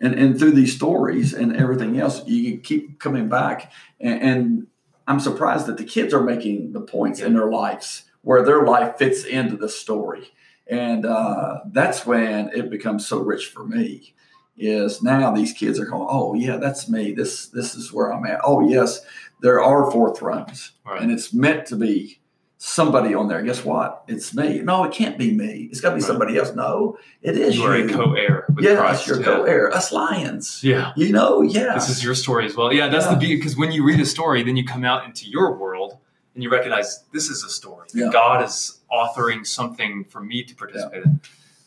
and 0.00 0.14
and 0.14 0.38
through 0.38 0.52
these 0.52 0.74
stories 0.74 1.32
and 1.32 1.54
everything 1.56 1.98
else, 2.00 2.26
you 2.26 2.58
keep 2.58 2.98
coming 2.98 3.28
back. 3.28 3.72
And, 4.00 4.20
and 4.22 4.66
I'm 5.08 5.18
surprised 5.20 5.66
that 5.66 5.78
the 5.78 5.84
kids 5.84 6.14
are 6.14 6.22
making 6.22 6.72
the 6.72 6.80
points 6.82 7.20
in 7.20 7.32
their 7.34 7.50
lives 7.50 8.04
where 8.22 8.44
their 8.44 8.64
life 8.64 8.98
fits 8.98 9.24
into 9.24 9.56
the 9.56 9.68
story, 9.68 10.30
and 10.66 11.06
uh, 11.06 11.60
that's 11.72 12.04
when 12.06 12.50
it 12.54 12.68
becomes 12.70 13.06
so 13.06 13.18
rich 13.20 13.46
for 13.46 13.64
me. 13.64 14.14
Is 14.60 15.02
now 15.02 15.30
these 15.32 15.52
kids 15.52 15.78
are 15.78 15.84
going, 15.86 16.08
oh 16.10 16.34
yeah, 16.34 16.56
that's 16.56 16.88
me. 16.88 17.12
This 17.12 17.46
this 17.46 17.74
is 17.76 17.92
where 17.92 18.12
I'm 18.12 18.26
at. 18.26 18.40
Oh 18.44 18.68
yes, 18.68 19.00
there 19.40 19.62
are 19.62 19.90
four 19.90 20.14
thrones, 20.14 20.72
Right. 20.84 21.00
and 21.00 21.10
it's 21.12 21.32
meant 21.32 21.66
to 21.68 21.76
be 21.76 22.20
somebody 22.60 23.14
on 23.14 23.28
there. 23.28 23.40
Guess 23.42 23.64
what? 23.64 24.02
It's 24.08 24.34
me. 24.34 24.60
No, 24.60 24.82
it 24.84 24.92
can't 24.92 25.16
be 25.16 25.32
me. 25.32 25.68
It's 25.70 25.80
got 25.80 25.90
to 25.90 25.94
be 25.94 26.00
Right. 26.02 26.06
somebody 26.08 26.36
else. 26.36 26.54
No, 26.54 26.98
it 27.22 27.36
is 27.36 27.56
you 27.56 27.62
are 27.62 27.74
a 27.74 27.88
co-heir 27.88 28.46
with 28.54 28.64
yes, 28.64 28.78
Christ. 28.78 29.06
you're 29.06 29.18
yeah. 29.18 29.24
co-heir. 29.24 29.72
Us 29.72 29.92
lions. 29.92 30.60
Yeah. 30.64 30.92
You 30.96 31.12
know, 31.12 31.40
yeah. 31.42 31.74
This 31.74 31.88
is 31.88 32.02
your 32.02 32.14
story 32.16 32.46
as 32.46 32.56
well. 32.56 32.72
Yeah, 32.72 32.88
that's 32.88 33.06
the 33.06 33.12
Yeah. 33.12 33.18
beauty 33.18 33.36
because 33.36 33.56
when 33.56 33.70
you 33.70 33.84
read 33.86 34.00
a 34.00 34.04
story, 34.06 34.42
then 34.42 34.56
you 34.56 34.64
come 34.64 34.84
out 34.84 35.04
into 35.06 35.26
your 35.30 35.56
world 35.56 35.98
and 36.34 36.42
you 36.42 36.50
recognize 36.50 37.04
this 37.12 37.30
is 37.30 37.44
a 37.44 37.48
story. 37.48 37.86
Yeah. 37.94 38.10
God 38.12 38.44
is 38.44 38.80
authoring 38.92 39.46
something 39.46 40.04
for 40.04 40.20
me 40.20 40.42
to 40.42 40.54
participate 40.56 41.04
in. 41.04 41.20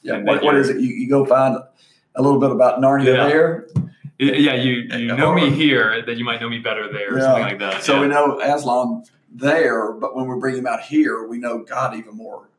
yeah. 0.03 0.17
What, 0.23 0.43
what 0.43 0.55
is 0.55 0.67
it? 0.69 0.77
You, 0.81 0.89
you 0.89 1.09
go 1.09 1.25
find 1.25 1.57
a 2.15 2.21
little 2.21 2.39
bit 2.39 2.51
about 2.51 2.81
Narnia 2.81 3.05
Yeah. 3.15 3.27
there. 3.27 3.67
Yeah, 4.19 4.53
you 4.53 4.73
you 4.99 5.15
know 5.15 5.33
me 5.33 5.49
here, 5.49 6.03
then 6.05 6.19
you 6.19 6.23
might 6.25 6.39
know 6.41 6.49
me 6.49 6.59
better 6.59 6.91
there, 6.91 7.15
or 7.15 7.17
Yeah. 7.17 7.23
something 7.23 7.43
like 7.43 7.59
that. 7.59 7.81
So 7.83 7.95
yeah. 7.95 8.01
we 8.01 8.07
know 8.07 8.39
Aslan 8.39 9.03
there, 9.33 9.91
but 9.93 10.15
when 10.15 10.27
we 10.27 10.37
bring 10.39 10.55
him 10.57 10.67
out 10.67 10.81
here, 10.81 11.25
we 11.27 11.37
know 11.37 11.59
God 11.59 11.95
even 11.95 12.15
more 12.15 12.49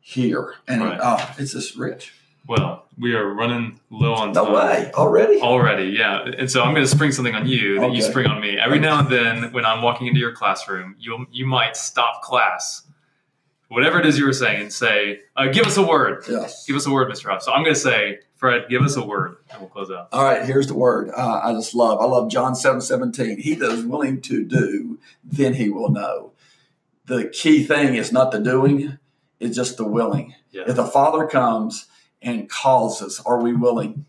here. 0.00 0.54
And 0.68 0.82
Right. 0.82 1.00
oh, 1.02 1.34
it's 1.38 1.52
just 1.52 1.76
rich. 1.76 2.12
Well, 2.46 2.86
we 2.98 3.14
are 3.14 3.32
running 3.32 3.78
low 3.90 4.14
on 4.14 4.32
No 4.32 4.46
time. 4.46 4.54
way. 4.54 4.90
Already? 4.94 5.40
Already, 5.40 5.84
yeah. 5.90 6.24
And 6.38 6.50
so 6.50 6.62
I'm 6.62 6.74
going 6.74 6.84
to 6.84 6.90
spring 6.90 7.12
something 7.12 7.34
on 7.36 7.46
you 7.46 7.78
that 7.80 7.92
you 7.92 8.02
spring 8.02 8.26
on 8.26 8.40
me. 8.40 8.58
Every 8.58 8.80
now 8.80 8.98
and 8.98 9.08
then, 9.08 9.52
when 9.52 9.64
I'm 9.64 9.80
walking 9.80 10.08
into 10.08 10.18
your 10.18 10.32
classroom, 10.32 10.96
you 10.98 11.26
you 11.30 11.46
might 11.46 11.76
stop 11.76 12.20
class, 12.22 12.82
whatever 13.68 14.00
it 14.00 14.06
is 14.06 14.18
you 14.18 14.26
were 14.26 14.32
saying, 14.32 14.60
and 14.60 14.72
say, 14.72 15.20
uh, 15.36 15.46
"Give 15.46 15.66
us 15.66 15.76
a 15.76 15.82
word. 15.86 16.24
Yes. 16.28 16.66
Give 16.66 16.74
us 16.74 16.84
a 16.84 16.90
word, 16.90 17.08
Mr. 17.12 17.30
Huff." 17.30 17.42
So 17.42 17.52
I'm 17.52 17.62
going 17.62 17.74
to 17.74 17.80
say, 17.80 18.18
Fred, 18.42 18.66
give 18.68 18.82
us 18.82 18.96
a 18.96 19.06
word, 19.06 19.36
and 19.52 19.60
we'll 19.60 19.70
close 19.70 19.88
out. 19.88 20.08
All 20.10 20.24
right, 20.24 20.44
here's 20.44 20.66
the 20.66 20.74
word. 20.74 21.10
Uh, 21.16 21.40
I 21.44 21.52
just 21.52 21.76
love. 21.76 22.00
I 22.00 22.06
love 22.06 22.28
John 22.28 22.56
7 22.56 22.80
17. 22.80 23.38
He 23.38 23.54
that 23.54 23.70
is 23.70 23.84
willing 23.84 24.20
to 24.22 24.44
do, 24.44 24.98
then 25.22 25.54
he 25.54 25.70
will 25.70 25.90
know. 25.90 26.32
The 27.06 27.28
key 27.28 27.62
thing 27.62 27.94
is 27.94 28.10
not 28.10 28.32
the 28.32 28.40
doing, 28.40 28.98
it's 29.38 29.54
just 29.54 29.76
the 29.76 29.86
willing. 29.86 30.34
Yeah. 30.50 30.64
If 30.66 30.74
the 30.74 30.84
Father 30.86 31.28
comes 31.28 31.86
and 32.20 32.50
calls 32.50 33.00
us, 33.00 33.20
are 33.24 33.40
we 33.40 33.52
willing 33.54 34.06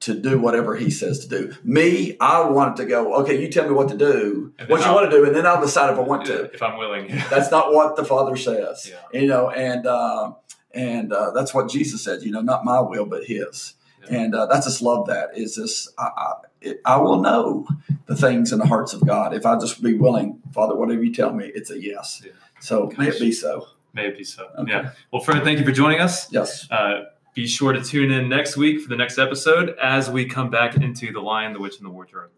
to 0.00 0.14
do 0.14 0.38
whatever 0.38 0.76
He 0.76 0.88
says 0.88 1.26
to 1.26 1.28
do? 1.28 1.54
Me, 1.64 2.16
I 2.20 2.48
wanted 2.48 2.76
to 2.76 2.84
go, 2.84 3.14
okay, 3.22 3.40
you 3.42 3.48
tell 3.50 3.64
me 3.68 3.74
what 3.74 3.88
to 3.88 3.96
do, 3.96 4.52
what 4.68 4.82
you 4.82 4.86
I'll- 4.86 4.94
want 4.94 5.10
to 5.10 5.16
do, 5.16 5.24
and 5.24 5.34
then 5.34 5.46
I'll 5.46 5.60
decide 5.60 5.92
if 5.92 5.98
I 5.98 6.02
want 6.02 6.26
to. 6.26 6.44
if 6.54 6.62
I'm 6.62 6.78
willing. 6.78 7.08
That's 7.28 7.50
not 7.50 7.72
what 7.74 7.96
the 7.96 8.04
Father 8.04 8.36
says. 8.36 8.88
Yeah. 8.88 9.20
You 9.20 9.26
know, 9.26 9.50
and 9.50 9.84
uh, 9.84 10.34
and 10.74 11.12
uh, 11.12 11.30
that's 11.30 11.54
what 11.54 11.70
Jesus 11.70 12.02
said. 12.02 12.22
You 12.22 12.32
know, 12.32 12.40
not 12.40 12.64
my 12.64 12.80
will, 12.80 13.06
but 13.06 13.24
His. 13.24 13.74
Yeah. 14.02 14.18
And 14.18 14.34
uh, 14.34 14.46
that's 14.46 14.66
just 14.66 14.82
love 14.82 15.06
that. 15.06 15.30
Is 15.34 15.56
this 15.56 15.88
I, 15.98 16.10
I, 16.16 16.32
it, 16.60 16.80
I 16.84 16.96
will 16.96 17.20
know 17.20 17.66
the 18.06 18.16
things 18.16 18.52
in 18.52 18.58
the 18.58 18.66
hearts 18.66 18.92
of 18.92 19.06
God 19.06 19.34
if 19.34 19.46
I 19.46 19.58
just 19.58 19.82
be 19.82 19.94
willing, 19.94 20.40
Father. 20.52 20.74
Whatever 20.74 21.02
you 21.02 21.14
tell 21.14 21.32
me, 21.32 21.50
it's 21.54 21.70
a 21.70 21.80
yes. 21.80 22.22
Yeah. 22.24 22.32
So 22.60 22.90
may 22.98 23.08
it 23.08 23.18
be 23.18 23.32
so. 23.32 23.68
May 23.92 24.08
it 24.08 24.18
be 24.18 24.24
so. 24.24 24.48
Okay. 24.58 24.72
Yeah. 24.72 24.90
Well, 25.12 25.22
Fred, 25.22 25.44
thank 25.44 25.58
you 25.58 25.64
for 25.64 25.72
joining 25.72 26.00
us. 26.00 26.30
Yes. 26.32 26.68
Uh, 26.70 27.04
be 27.34 27.46
sure 27.46 27.72
to 27.72 27.82
tune 27.82 28.10
in 28.10 28.28
next 28.28 28.56
week 28.56 28.80
for 28.80 28.88
the 28.88 28.96
next 28.96 29.18
episode 29.18 29.76
as 29.80 30.10
we 30.10 30.24
come 30.24 30.50
back 30.50 30.76
into 30.76 31.12
The 31.12 31.20
Lion, 31.20 31.52
the 31.52 31.60
Witch, 31.60 31.76
and 31.76 31.86
the 31.86 31.90
Wardrobe. 31.90 32.30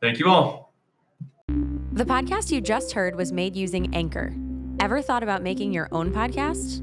Thank 0.00 0.18
you 0.18 0.28
all. 0.28 0.72
The 1.92 2.04
podcast 2.04 2.50
you 2.50 2.60
just 2.60 2.92
heard 2.92 3.16
was 3.16 3.32
made 3.32 3.54
using 3.54 3.94
Anchor. 3.94 4.34
Ever 4.80 5.00
thought 5.00 5.22
about 5.22 5.42
making 5.42 5.72
your 5.72 5.88
own 5.92 6.10
podcast? 6.10 6.82